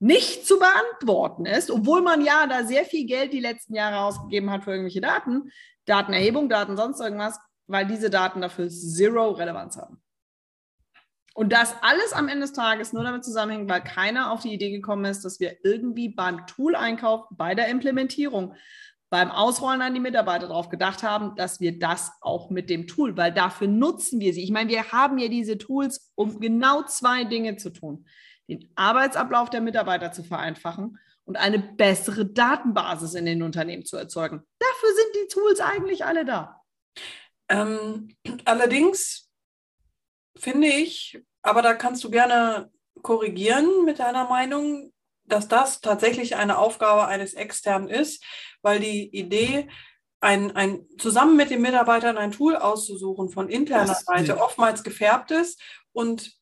Nicht 0.00 0.46
zu 0.46 0.60
beantworten 0.60 1.44
ist, 1.44 1.72
obwohl 1.72 2.02
man 2.02 2.24
ja 2.24 2.46
da 2.46 2.64
sehr 2.64 2.84
viel 2.84 3.04
Geld 3.04 3.32
die 3.32 3.40
letzten 3.40 3.74
Jahre 3.74 3.98
ausgegeben 4.00 4.48
hat 4.50 4.62
für 4.62 4.70
irgendwelche 4.70 5.00
Daten, 5.00 5.50
Datenerhebung, 5.86 6.48
Daten 6.48 6.76
sonst 6.76 7.00
irgendwas, 7.00 7.36
weil 7.66 7.86
diese 7.86 8.10
Daten 8.10 8.40
dafür 8.40 8.68
zero 8.68 9.32
Relevanz 9.32 9.76
haben. 9.76 10.00
Und 11.38 11.52
das 11.52 11.72
alles 11.82 12.12
am 12.14 12.26
Ende 12.26 12.46
des 12.46 12.52
Tages 12.52 12.92
nur 12.92 13.04
damit 13.04 13.24
zusammenhängt, 13.24 13.70
weil 13.70 13.80
keiner 13.80 14.32
auf 14.32 14.42
die 14.42 14.52
Idee 14.52 14.72
gekommen 14.72 15.04
ist, 15.04 15.24
dass 15.24 15.38
wir 15.38 15.58
irgendwie 15.62 16.08
beim 16.08 16.48
Tool-Einkauf, 16.48 17.26
bei 17.30 17.54
der 17.54 17.68
Implementierung, 17.68 18.56
beim 19.08 19.30
Ausrollen 19.30 19.80
an 19.80 19.94
die 19.94 20.00
Mitarbeiter 20.00 20.48
darauf 20.48 20.68
gedacht 20.68 21.04
haben, 21.04 21.36
dass 21.36 21.60
wir 21.60 21.78
das 21.78 22.10
auch 22.22 22.50
mit 22.50 22.68
dem 22.68 22.88
Tool, 22.88 23.16
weil 23.16 23.32
dafür 23.32 23.68
nutzen 23.68 24.18
wir 24.18 24.34
sie. 24.34 24.42
Ich 24.42 24.50
meine, 24.50 24.68
wir 24.68 24.90
haben 24.90 25.16
ja 25.18 25.28
diese 25.28 25.58
Tools, 25.58 26.10
um 26.16 26.40
genau 26.40 26.82
zwei 26.82 27.22
Dinge 27.22 27.54
zu 27.54 27.70
tun. 27.70 28.04
den 28.48 28.68
Arbeitsablauf 28.74 29.48
der 29.48 29.60
Mitarbeiter 29.60 30.10
zu 30.10 30.24
vereinfachen 30.24 30.98
und 31.24 31.36
eine 31.36 31.60
bessere 31.60 32.26
Datenbasis 32.26 33.14
in 33.14 33.26
den 33.26 33.44
Unternehmen 33.44 33.84
zu 33.84 33.96
erzeugen. 33.96 34.42
Dafür 34.58 34.88
sind 34.92 35.22
die 35.22 35.28
Tools 35.32 35.60
eigentlich 35.60 36.04
alle 36.04 36.24
da. 36.24 36.62
Ähm, 37.48 38.16
allerdings 38.44 39.27
finde 40.40 40.68
ich, 40.68 41.20
aber 41.42 41.62
da 41.62 41.74
kannst 41.74 42.04
du 42.04 42.10
gerne 42.10 42.70
korrigieren 43.02 43.84
mit 43.84 43.98
deiner 43.98 44.28
Meinung, 44.28 44.92
dass 45.24 45.48
das 45.48 45.80
tatsächlich 45.80 46.36
eine 46.36 46.58
Aufgabe 46.58 47.06
eines 47.06 47.34
Externen 47.34 47.88
ist, 47.88 48.24
weil 48.62 48.80
die 48.80 49.08
Idee, 49.14 49.68
ein, 50.20 50.56
ein, 50.56 50.84
zusammen 50.98 51.36
mit 51.36 51.50
den 51.50 51.62
Mitarbeitern 51.62 52.18
ein 52.18 52.32
Tool 52.32 52.56
auszusuchen 52.56 53.28
von 53.28 53.48
interner 53.48 53.94
Seite 53.94 54.40
oftmals 54.40 54.82
gefärbt 54.82 55.30
ist 55.30 55.62
und 55.92 56.38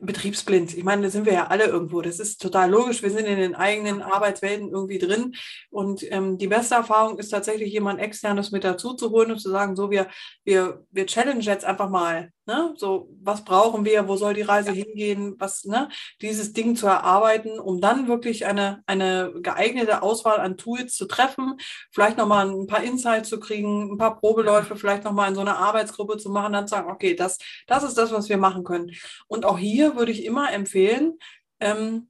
betriebsblind. 0.00 0.76
Ich 0.76 0.84
meine, 0.84 1.02
da 1.02 1.10
sind 1.10 1.26
wir 1.26 1.32
ja 1.32 1.46
alle 1.48 1.64
irgendwo. 1.64 2.00
Das 2.00 2.18
ist 2.18 2.40
total 2.40 2.70
logisch. 2.70 3.02
Wir 3.02 3.10
sind 3.10 3.26
in 3.26 3.36
den 3.36 3.54
eigenen 3.54 4.02
Arbeitswelten 4.02 4.70
irgendwie 4.70 4.98
drin. 4.98 5.34
Und 5.70 6.10
ähm, 6.10 6.38
die 6.38 6.46
beste 6.46 6.74
Erfahrung 6.74 7.18
ist 7.18 7.30
tatsächlich, 7.30 7.72
jemand 7.72 8.00
externes 8.00 8.50
mit 8.50 8.64
dazu 8.64 8.94
zu 8.94 9.10
holen 9.10 9.32
und 9.32 9.38
zu 9.38 9.50
sagen, 9.50 9.76
so, 9.76 9.90
wir, 9.90 10.08
wir, 10.44 10.84
wir 10.90 11.06
challenge 11.06 11.42
jetzt 11.42 11.64
einfach 11.64 11.90
mal. 11.90 12.30
Ne? 12.50 12.74
So, 12.76 13.08
was 13.22 13.44
brauchen 13.44 13.84
wir? 13.84 14.08
Wo 14.08 14.16
soll 14.16 14.34
die 14.34 14.42
Reise 14.42 14.72
hingehen? 14.72 15.36
Was, 15.38 15.64
ne? 15.64 15.88
Dieses 16.20 16.52
Ding 16.52 16.74
zu 16.74 16.88
erarbeiten, 16.88 17.60
um 17.60 17.80
dann 17.80 18.08
wirklich 18.08 18.44
eine, 18.44 18.82
eine 18.86 19.32
geeignete 19.40 20.02
Auswahl 20.02 20.40
an 20.40 20.56
Tools 20.56 20.96
zu 20.96 21.06
treffen, 21.06 21.60
vielleicht 21.92 22.18
nochmal 22.18 22.50
ein 22.50 22.66
paar 22.66 22.82
Insights 22.82 23.28
zu 23.28 23.38
kriegen, 23.38 23.92
ein 23.92 23.98
paar 23.98 24.18
Probeläufe, 24.18 24.74
vielleicht 24.74 25.04
nochmal 25.04 25.28
in 25.28 25.36
so 25.36 25.42
einer 25.42 25.58
Arbeitsgruppe 25.58 26.18
zu 26.18 26.28
machen, 26.28 26.52
dann 26.52 26.66
zu 26.66 26.74
sagen, 26.74 26.90
okay, 26.90 27.14
das, 27.14 27.38
das 27.68 27.84
ist 27.84 27.96
das, 27.96 28.10
was 28.10 28.28
wir 28.28 28.36
machen 28.36 28.64
können. 28.64 28.90
Und 29.28 29.44
auch 29.44 29.56
hier 29.56 29.94
würde 29.94 30.10
ich 30.10 30.24
immer 30.24 30.52
empfehlen, 30.52 31.20
ähm, 31.60 32.08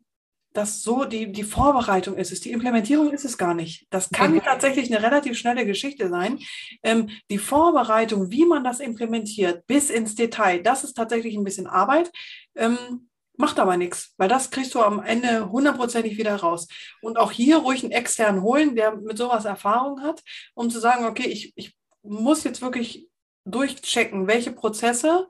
dass 0.53 0.83
so 0.83 1.05
die, 1.05 1.31
die 1.31 1.45
Vorbereitung 1.45 2.17
ist 2.17 2.33
es. 2.33 2.41
Die 2.41 2.51
Implementierung 2.53 3.13
ist 3.13 3.25
es 3.25 3.39
gar 3.39 3.55
nicht. 3.55 3.87
Das 3.91 4.11
kann 4.11 4.37
okay. 4.37 4.43
tatsächlich 4.45 4.93
eine 4.93 5.05
relativ 5.05 5.39
schnelle 5.39 5.65
Geschichte 5.65 6.09
sein. 6.09 6.41
Ähm, 6.83 7.11
die 7.31 7.39
Vorbereitung, 7.39 8.31
wie 8.31 8.45
man 8.45 8.65
das 8.65 8.81
implementiert, 8.81 9.67
bis 9.67 9.91
ins 9.91 10.15
Detail, 10.15 10.63
das 10.63 10.85
ist 10.85 10.95
tatsächlich 10.95 11.37
ein 11.37 11.45
bisschen 11.45 11.67
Arbeit. 11.67 12.11
Ähm, 12.57 13.09
macht 13.37 13.59
aber 13.59 13.77
nichts, 13.77 14.15
weil 14.19 14.29
das 14.29 14.51
kriegst 14.51 14.75
du 14.75 14.81
am 14.81 15.03
Ende 15.03 15.51
hundertprozentig 15.51 16.19
wieder 16.19 16.37
raus. 16.37 16.69
Und 17.01 17.19
auch 17.19 17.33
hier 17.33 17.59
ruhig 17.59 17.83
einen 17.83 17.93
externen 17.93 18.43
holen, 18.43 18.77
der 18.77 18.97
mit 18.97 19.17
sowas 19.17 19.47
Erfahrung 19.47 20.03
hat, 20.03 20.23
um 20.55 20.69
zu 20.69 20.79
sagen, 20.79 21.07
okay, 21.07 21.27
ich, 21.27 21.53
ich 21.57 21.75
muss 22.03 22.45
jetzt 22.45 22.61
wirklich 22.61 23.09
durchchecken, 23.45 24.27
welche 24.27 24.53
Prozesse 24.53 25.27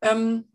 ähm, 0.00 0.51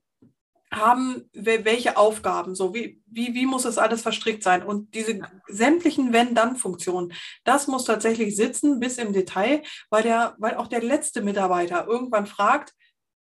haben 0.72 1.30
welche 1.34 1.98
Aufgaben, 1.98 2.56
so 2.56 2.74
wie, 2.74 3.02
wie, 3.06 3.34
wie 3.34 3.46
muss 3.46 3.66
es 3.66 3.78
alles 3.78 4.02
verstrickt 4.02 4.44
sein? 4.44 4.64
Und 4.64 4.94
diese 4.94 5.22
sämtlichen 5.48 6.12
Wenn-Dann-Funktionen, 6.12 7.14
das 7.46 7.68
muss 7.68 7.86
tatsächlich 7.86 8.36
sitzen 8.36 8.80
bis 8.80 8.98
im 8.98 9.14
Detail, 9.14 9.62
weil 9.90 10.04
der, 10.04 10.36
weil 10.40 10.56
auch 10.56 10.68
der 10.68 10.82
letzte 10.82 11.22
Mitarbeiter 11.22 11.88
irgendwann 11.88 12.26
fragt, 12.26 12.74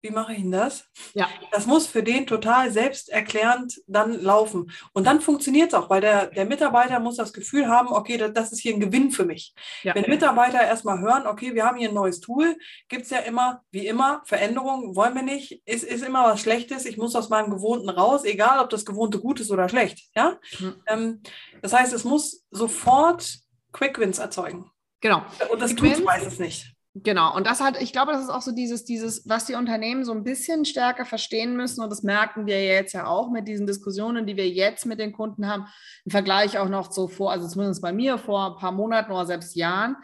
wie 0.04 0.12
mache 0.12 0.34
ich 0.34 0.42
denn 0.42 0.52
das? 0.52 0.86
Ja. 1.13 1.30
Das 1.52 1.66
muss 1.66 1.88
für 1.88 2.04
den 2.04 2.28
total 2.28 2.72
selbsterklärend 2.72 3.82
dann 3.88 4.22
laufen. 4.22 4.70
Und 4.92 5.08
dann 5.08 5.22
funktioniert 5.22 5.70
es 5.70 5.74
auch, 5.74 5.89
weil 5.89 6.02
der, 6.02 6.28
der 6.28 6.46
Mitarbeiter 6.46 7.00
muss 7.00 7.16
das 7.16 7.32
Gefühl 7.32 7.70
haben, 7.70 7.88
okay, 7.88 8.18
das, 8.18 8.34
das 8.34 8.52
ist 8.52 8.60
hier 8.60 8.74
ein 8.74 8.82
Gewinn 8.82 9.12
für 9.12 9.24
mich. 9.24 9.56
Ja. 9.82 9.96
Wenn 9.96 10.10
Mitarbeiter 10.10 10.62
erstmal 10.62 11.00
hören, 11.00 11.26
okay, 11.26 11.56
wir 11.56 11.63
haben 11.66 11.78
hier 11.78 11.88
ein 11.88 11.96
neues 11.96 12.20
Tool, 12.20 12.58
gibt 12.89 13.04
es 13.04 13.12
ja 13.12 13.20
immer, 13.20 13.62
wie 13.72 13.88
immer, 13.88 14.22
Veränderungen 14.26 14.94
wollen 14.94 15.16
wir 15.16 15.24
nicht, 15.24 15.62
ist, 15.66 15.86
ist 15.86 16.04
immer 16.04 16.26
was 16.26 16.42
Schlechtes, 16.42 16.86
ich 16.86 16.98
muss 16.98 17.16
aus 17.16 17.30
meinem 17.30 17.50
Gewohnten 17.50 17.89
raus, 17.89 18.26
egal 18.26 18.60
ob 18.60 18.70
das 18.70 18.86
Gewohnte 18.86 19.20
gut 19.20 19.39
ist 19.39 19.52
oder 19.52 19.70
schlecht. 19.70 20.10
Ja? 20.16 20.38
Mhm. 20.60 20.76
Ähm, 20.86 21.22
das 21.62 21.72
heißt, 21.72 21.94
es 21.94 22.04
muss 22.04 22.44
sofort 22.52 23.38
Quick 23.72 23.98
Wins 24.00 24.20
erzeugen. 24.20 24.70
Genau. 25.00 25.24
Und 25.50 25.62
das 25.62 25.74
tut 25.76 25.92
es 25.92 26.04
meistens 26.04 26.39
nicht. 26.39 26.73
Genau, 26.96 27.36
und 27.36 27.48
das 27.48 27.60
hat, 27.60 27.82
ich 27.82 27.92
glaube, 27.92 28.12
das 28.12 28.22
ist 28.22 28.30
auch 28.30 28.44
so 28.44 28.52
dieses, 28.52 28.86
dieses, 28.86 29.28
was 29.28 29.46
die 29.46 29.56
Unternehmen 29.56 30.06
so 30.06 30.12
ein 30.12 30.24
bisschen 30.24 30.64
stärker 30.64 31.06
verstehen 31.06 31.58
müssen, 31.58 31.84
und 31.84 31.90
das 31.90 32.04
merken 32.04 32.46
wir 32.46 32.64
jetzt 32.64 32.94
ja 32.94 33.08
auch 33.08 33.32
mit 33.32 33.48
diesen 33.48 33.66
Diskussionen, 33.66 34.28
die 34.28 34.38
wir 34.38 34.48
jetzt 34.48 34.86
mit 34.86 35.00
den 35.00 35.12
Kunden 35.12 35.48
haben, 35.48 35.66
im 36.06 36.12
Vergleich 36.12 36.60
auch 36.60 36.70
noch 36.70 36.92
so 36.92 37.08
vor, 37.08 37.32
also 37.32 37.48
zumindest 37.48 37.82
bei 37.82 37.92
mir 37.92 38.20
vor 38.20 38.52
ein 38.52 38.60
paar 38.60 38.72
Monaten 38.72 39.12
oder 39.12 39.26
selbst 39.26 39.56
Jahren, 39.56 39.96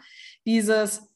dieses, 0.44 1.14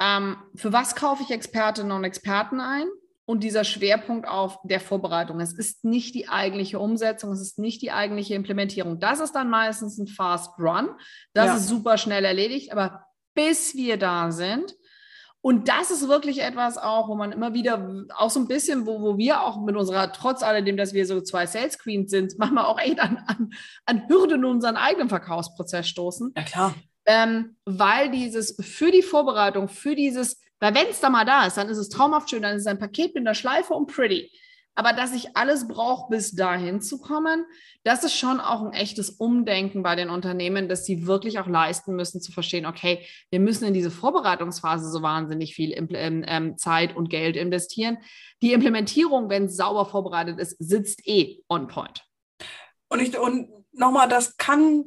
ähm, 0.00 0.38
für 0.56 0.72
was 0.72 0.96
kaufe 0.96 1.22
ich 1.22 1.30
Expertinnen 1.30 1.92
und 1.92 2.02
Experten 2.02 2.60
ein? 2.60 2.88
Und 3.24 3.44
dieser 3.44 3.62
Schwerpunkt 3.62 4.26
auf 4.26 4.58
der 4.64 4.80
Vorbereitung. 4.80 5.38
Es 5.38 5.52
ist 5.52 5.84
nicht 5.84 6.16
die 6.16 6.28
eigentliche 6.28 6.80
Umsetzung, 6.80 7.30
es 7.30 7.40
ist 7.40 7.58
nicht 7.60 7.80
die 7.80 7.92
eigentliche 7.92 8.34
Implementierung. 8.34 8.98
Das 8.98 9.20
ist 9.20 9.32
dann 9.32 9.48
meistens 9.48 9.96
ein 9.96 10.08
Fast 10.08 10.58
Run. 10.58 10.90
Das 11.32 11.46
ja. 11.46 11.56
ist 11.56 11.68
super 11.68 11.96
schnell 11.98 12.24
erledigt, 12.24 12.72
aber 12.72 13.06
bis 13.34 13.76
wir 13.76 13.96
da 13.96 14.32
sind, 14.32 14.74
und 15.42 15.68
das 15.68 15.90
ist 15.90 16.08
wirklich 16.08 16.40
etwas 16.40 16.78
auch, 16.78 17.08
wo 17.08 17.16
man 17.16 17.32
immer 17.32 17.52
wieder 17.52 18.06
auch 18.16 18.30
so 18.30 18.38
ein 18.38 18.46
bisschen, 18.46 18.86
wo, 18.86 19.00
wo 19.00 19.18
wir 19.18 19.42
auch 19.42 19.60
mit 19.60 19.74
unserer, 19.74 20.12
trotz 20.12 20.44
alledem, 20.44 20.76
dass 20.76 20.94
wir 20.94 21.04
so 21.04 21.20
zwei 21.20 21.46
Sales 21.46 21.80
Queens 21.80 22.12
sind, 22.12 22.34
manchmal 22.38 22.64
auch 22.64 22.78
echt 22.78 23.00
an, 23.00 23.18
an, 23.26 23.50
an 23.84 24.08
Hürden 24.08 24.38
in 24.38 24.44
unseren 24.44 24.76
eigenen 24.76 25.08
Verkaufsprozess 25.08 25.88
stoßen. 25.88 26.32
Ja, 26.36 26.42
klar. 26.44 26.74
Ähm, 27.04 27.56
weil 27.64 28.12
dieses 28.12 28.56
für 28.60 28.92
die 28.92 29.02
Vorbereitung, 29.02 29.68
für 29.68 29.96
dieses, 29.96 30.40
weil 30.60 30.76
wenn 30.76 30.86
es 30.88 31.00
da 31.00 31.10
mal 31.10 31.24
da 31.24 31.46
ist, 31.46 31.56
dann 31.56 31.68
ist 31.68 31.78
es 31.78 31.88
traumhaft 31.88 32.30
schön, 32.30 32.42
dann 32.42 32.54
ist 32.54 32.62
es 32.62 32.68
ein 32.68 32.78
Paket 32.78 33.16
mit 33.16 33.26
einer 33.26 33.34
Schleife 33.34 33.74
und 33.74 33.88
pretty. 33.92 34.30
Aber 34.74 34.92
dass 34.92 35.12
ich 35.12 35.36
alles 35.36 35.68
brauche, 35.68 36.10
bis 36.10 36.32
dahin 36.32 36.80
zu 36.80 36.98
kommen, 36.98 37.44
das 37.84 38.04
ist 38.04 38.16
schon 38.16 38.40
auch 38.40 38.62
ein 38.62 38.72
echtes 38.72 39.10
Umdenken 39.10 39.82
bei 39.82 39.96
den 39.96 40.08
Unternehmen, 40.08 40.68
dass 40.68 40.86
sie 40.86 41.06
wirklich 41.06 41.38
auch 41.38 41.46
leisten 41.46 41.94
müssen, 41.94 42.20
zu 42.20 42.32
verstehen, 42.32 42.64
okay, 42.64 43.06
wir 43.30 43.40
müssen 43.40 43.66
in 43.66 43.74
diese 43.74 43.90
Vorbereitungsphase 43.90 44.90
so 44.90 45.02
wahnsinnig 45.02 45.54
viel 45.54 45.72
ähm, 45.72 46.24
ähm, 46.26 46.56
Zeit 46.56 46.96
und 46.96 47.10
Geld 47.10 47.36
investieren. 47.36 47.98
Die 48.40 48.52
Implementierung, 48.52 49.28
wenn 49.28 49.44
es 49.44 49.56
sauber 49.56 49.84
vorbereitet 49.84 50.38
ist, 50.38 50.56
sitzt 50.58 51.06
eh 51.06 51.42
on 51.48 51.66
point. 51.66 52.04
Und, 52.88 53.16
und 53.16 53.48
nochmal, 53.72 54.08
das 54.08 54.36
kann 54.36 54.86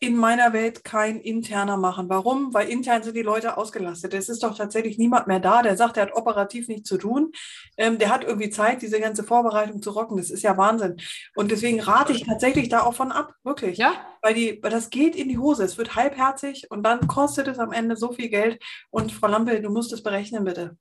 in 0.00 0.16
meiner 0.16 0.52
Welt 0.52 0.84
kein 0.84 1.20
interner 1.20 1.76
machen. 1.76 2.08
Warum? 2.08 2.52
Weil 2.52 2.68
intern 2.68 3.02
sind 3.02 3.16
die 3.16 3.22
Leute 3.22 3.56
ausgelastet. 3.56 4.14
Es 4.14 4.28
ist 4.28 4.42
doch 4.42 4.56
tatsächlich 4.56 4.98
niemand 4.98 5.26
mehr 5.26 5.40
da, 5.40 5.62
der 5.62 5.76
sagt, 5.76 5.96
er 5.96 6.04
hat 6.04 6.14
operativ 6.14 6.68
nichts 6.68 6.88
zu 6.88 6.98
tun. 6.98 7.32
Ähm, 7.76 7.98
der 7.98 8.10
hat 8.10 8.24
irgendwie 8.24 8.50
Zeit, 8.50 8.82
diese 8.82 9.00
ganze 9.00 9.24
Vorbereitung 9.24 9.82
zu 9.82 9.90
rocken. 9.90 10.16
Das 10.16 10.30
ist 10.30 10.42
ja 10.42 10.56
Wahnsinn. 10.56 10.96
Und 11.34 11.50
deswegen 11.50 11.80
rate 11.80 12.12
ich 12.12 12.24
tatsächlich 12.24 12.68
da 12.68 12.82
auch 12.82 12.94
von 12.94 13.12
ab, 13.12 13.34
wirklich. 13.44 13.78
Ja. 13.78 13.94
Weil, 14.24 14.32
die, 14.32 14.58
weil 14.62 14.70
das 14.70 14.88
geht 14.88 15.16
in 15.16 15.28
die 15.28 15.36
Hose. 15.36 15.64
Es 15.64 15.76
wird 15.76 15.96
halbherzig 15.96 16.70
und 16.70 16.82
dann 16.82 17.06
kostet 17.06 17.46
es 17.46 17.58
am 17.58 17.72
Ende 17.72 17.94
so 17.94 18.10
viel 18.10 18.30
Geld. 18.30 18.58
Und 18.88 19.12
Frau 19.12 19.26
Lampe, 19.26 19.60
du 19.60 19.68
musst 19.68 19.92
es 19.92 20.02
berechnen, 20.02 20.44
bitte. 20.44 20.78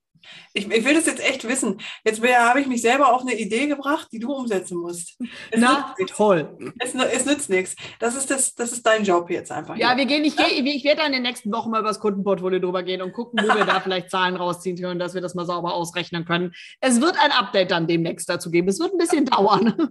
Ich, 0.53 0.71
ich, 0.71 0.85
will 0.85 0.93
das 0.93 1.07
jetzt 1.07 1.21
echt 1.21 1.45
wissen. 1.45 1.81
Jetzt 2.05 2.23
habe 2.23 2.61
ich 2.61 2.67
mich 2.67 2.81
selber 2.81 3.13
auf 3.13 3.23
eine 3.23 3.37
Idee 3.37 3.67
gebracht, 3.67 4.07
die 4.13 4.19
du 4.19 4.31
umsetzen 4.31 4.77
musst. 4.77 5.19
Es 5.51 5.59
Na, 5.59 5.93
toll. 6.15 6.57
Es, 6.79 6.95
es, 6.95 7.25
nützt 7.25 7.49
nichts. 7.49 7.75
Das 7.99 8.15
ist, 8.15 8.31
das, 8.31 8.55
das 8.55 8.71
ist 8.71 8.85
dein 8.85 9.03
Job 9.03 9.29
jetzt 9.29 9.51
einfach. 9.51 9.75
Ja, 9.75 9.89
hier. 9.89 9.97
wir 9.97 10.05
gehen, 10.05 10.23
ich, 10.23 10.39
ja? 10.39 10.45
ich 10.47 10.85
werde 10.85 11.01
dann 11.01 11.07
in 11.07 11.13
den 11.13 11.23
nächsten 11.23 11.51
Wochen 11.51 11.69
mal 11.69 11.79
über 11.79 11.89
das 11.89 11.99
Kundenportfolio 11.99 12.59
drüber 12.59 12.83
gehen 12.83 13.01
und 13.01 13.11
gucken, 13.11 13.41
wo 13.43 13.53
wir 13.53 13.65
da 13.65 13.79
vielleicht 13.83 14.09
Zahlen 14.09 14.37
rausziehen 14.37 14.77
können, 14.77 14.99
dass 14.99 15.13
wir 15.13 15.21
das 15.21 15.35
mal 15.35 15.45
sauber 15.45 15.73
ausrechnen 15.73 16.23
können. 16.23 16.53
Es 16.79 17.01
wird 17.01 17.17
ein 17.21 17.31
Update 17.31 17.71
dann 17.71 17.87
demnächst 17.87 18.29
dazu 18.29 18.51
geben. 18.51 18.69
Es 18.69 18.79
wird 18.79 18.93
ein 18.93 18.97
bisschen 18.97 19.25
dauern. 19.25 19.89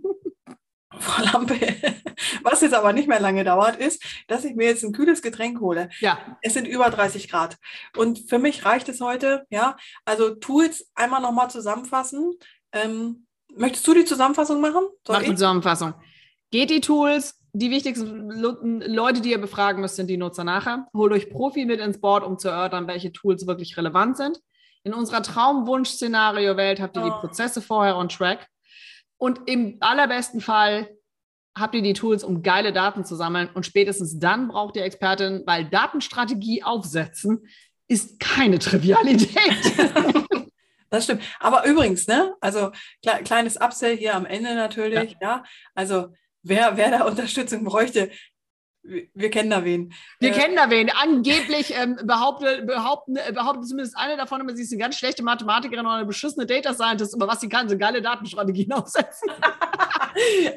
Frau 0.98 1.22
Lampe. 1.24 1.56
Was 2.42 2.60
jetzt 2.60 2.74
aber 2.74 2.92
nicht 2.92 3.08
mehr 3.08 3.20
lange 3.20 3.44
dauert, 3.44 3.76
ist, 3.76 4.02
dass 4.28 4.44
ich 4.44 4.54
mir 4.54 4.66
jetzt 4.66 4.84
ein 4.84 4.92
kühles 4.92 5.22
Getränk 5.22 5.60
hole. 5.60 5.88
Ja. 6.00 6.18
Es 6.42 6.54
sind 6.54 6.66
über 6.66 6.90
30 6.90 7.28
Grad. 7.28 7.56
Und 7.96 8.20
für 8.28 8.38
mich 8.38 8.64
reicht 8.64 8.88
es 8.88 9.00
heute, 9.00 9.46
ja. 9.50 9.76
Also 10.04 10.34
Tools 10.34 10.90
einmal 10.94 11.20
nochmal 11.20 11.50
zusammenfassen. 11.50 12.32
Ähm, 12.72 13.26
möchtest 13.54 13.86
du 13.86 13.94
die 13.94 14.04
Zusammenfassung 14.04 14.60
machen? 14.60 14.82
Soll 15.06 15.16
Mach 15.16 15.22
die 15.22 15.34
Zusammenfassung. 15.34 15.94
Geht 16.50 16.70
die 16.70 16.80
Tools, 16.80 17.38
die 17.54 17.70
wichtigsten 17.70 18.30
Leute, 18.30 19.20
die 19.20 19.30
ihr 19.30 19.40
befragen 19.40 19.82
müsst, 19.82 19.96
sind 19.96 20.08
die 20.08 20.16
Nutzer 20.16 20.44
nachher. 20.44 20.86
Holt 20.94 21.12
euch 21.12 21.28
Profi 21.28 21.66
mit 21.66 21.80
ins 21.80 22.00
Board, 22.00 22.24
um 22.24 22.38
zu 22.38 22.48
erörtern, 22.48 22.86
welche 22.86 23.12
Tools 23.12 23.46
wirklich 23.46 23.76
relevant 23.76 24.16
sind. 24.16 24.40
In 24.84 24.94
unserer 24.94 25.22
Traumwunsch-Szenario-Welt 25.22 26.80
habt 26.80 26.96
ihr 26.96 27.02
oh. 27.02 27.04
die 27.04 27.20
Prozesse 27.20 27.60
vorher 27.60 27.96
on 27.96 28.08
track. 28.08 28.48
Und 29.22 29.42
im 29.46 29.76
allerbesten 29.78 30.40
Fall 30.40 30.96
habt 31.56 31.76
ihr 31.76 31.82
die 31.82 31.92
Tools, 31.92 32.24
um 32.24 32.42
geile 32.42 32.72
Daten 32.72 33.04
zu 33.04 33.14
sammeln. 33.14 33.48
Und 33.54 33.64
spätestens 33.64 34.18
dann 34.18 34.48
braucht 34.48 34.74
ihr 34.74 34.82
Expertin, 34.82 35.44
weil 35.46 35.64
Datenstrategie 35.64 36.64
aufsetzen 36.64 37.46
ist 37.86 38.18
keine 38.18 38.58
Trivialität. 38.58 39.38
Das 40.90 41.04
stimmt. 41.04 41.22
Aber 41.40 41.64
übrigens, 41.64 42.06
ne, 42.06 42.34
also 42.42 42.70
kle 43.02 43.22
kleines 43.24 43.56
Upsell 43.56 43.96
hier 43.96 44.14
am 44.14 44.26
Ende 44.26 44.54
natürlich, 44.54 45.12
ja. 45.12 45.36
ja. 45.36 45.44
Also 45.74 46.08
wer, 46.42 46.76
wer 46.76 46.90
da 46.90 47.04
Unterstützung 47.06 47.64
bräuchte, 47.64 48.10
wir 48.82 49.30
kennen 49.30 49.50
da 49.50 49.64
wen. 49.64 49.92
Wir 50.18 50.30
äh, 50.30 50.32
kennen 50.32 50.56
da 50.56 50.68
wen. 50.68 50.90
Angeblich 50.90 51.72
ähm, 51.76 51.98
behauptet, 52.02 52.66
behaupten, 52.66 53.16
äh, 53.16 53.32
behauptet 53.32 53.68
zumindest 53.68 53.96
eine 53.96 54.16
davon 54.16 54.40
immer, 54.40 54.56
sie 54.56 54.62
ist 54.62 54.72
eine 54.72 54.80
ganz 54.80 54.96
schlechte 54.96 55.22
Mathematikerin 55.22 55.86
oder 55.86 55.96
eine 55.96 56.06
beschissene 56.06 56.46
Data 56.46 56.74
Scientist, 56.74 57.14
aber 57.14 57.28
was 57.28 57.40
sie 57.40 57.48
kann, 57.48 57.68
sind 57.68 57.78
geile 57.78 58.02
Datenstrategien 58.02 58.72
aufsetzen. 58.72 59.30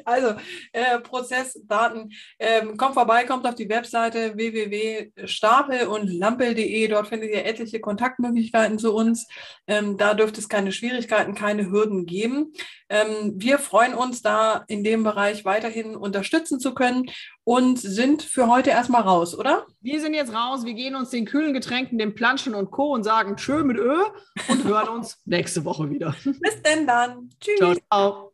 also, 0.04 0.34
äh, 0.72 0.98
Prozessdaten. 1.00 2.12
Ähm, 2.38 2.76
kommt 2.76 2.94
vorbei, 2.94 3.24
kommt 3.24 3.46
auf 3.46 3.54
die 3.54 3.68
Webseite 3.68 4.36
www.stapel 4.36 5.86
und 5.86 6.08
lampel.de. 6.08 6.88
Dort 6.88 7.08
findet 7.08 7.30
ihr 7.30 7.44
etliche 7.44 7.80
Kontaktmöglichkeiten 7.80 8.78
zu 8.78 8.92
uns. 8.92 9.28
Ähm, 9.68 9.96
da 9.96 10.14
dürfte 10.14 10.40
es 10.40 10.48
keine 10.48 10.72
Schwierigkeiten, 10.72 11.34
keine 11.34 11.70
Hürden 11.70 12.06
geben. 12.06 12.52
Ähm, 12.88 13.34
wir 13.36 13.58
freuen 13.58 13.94
uns, 13.94 14.22
da 14.22 14.64
in 14.68 14.84
dem 14.84 15.04
Bereich 15.04 15.44
weiterhin 15.44 15.96
unterstützen 15.96 16.60
zu 16.60 16.74
können 16.74 17.06
und 17.46 17.78
sind 17.78 18.24
für 18.24 18.48
heute 18.48 18.70
erstmal 18.70 19.02
raus, 19.02 19.38
oder? 19.38 19.66
Wir 19.80 20.00
sind 20.00 20.14
jetzt 20.14 20.34
raus. 20.34 20.64
Wir 20.64 20.74
gehen 20.74 20.96
uns 20.96 21.10
den 21.10 21.26
kühlen 21.26 21.54
Getränken, 21.54 21.96
dem 21.96 22.12
Planschen 22.12 22.56
und 22.56 22.72
Co. 22.72 22.92
und 22.92 23.04
sagen 23.04 23.36
Tschö 23.36 23.62
mit 23.62 23.76
Ö 23.76 24.02
und 24.48 24.64
hören 24.64 24.88
uns 24.88 25.22
nächste 25.24 25.64
Woche 25.64 25.88
wieder. 25.88 26.16
Bis 26.24 26.60
denn 26.62 26.88
dann. 26.88 27.30
Tschüss. 27.40 27.58
Ciao, 27.58 27.74
ciao. 27.88 28.25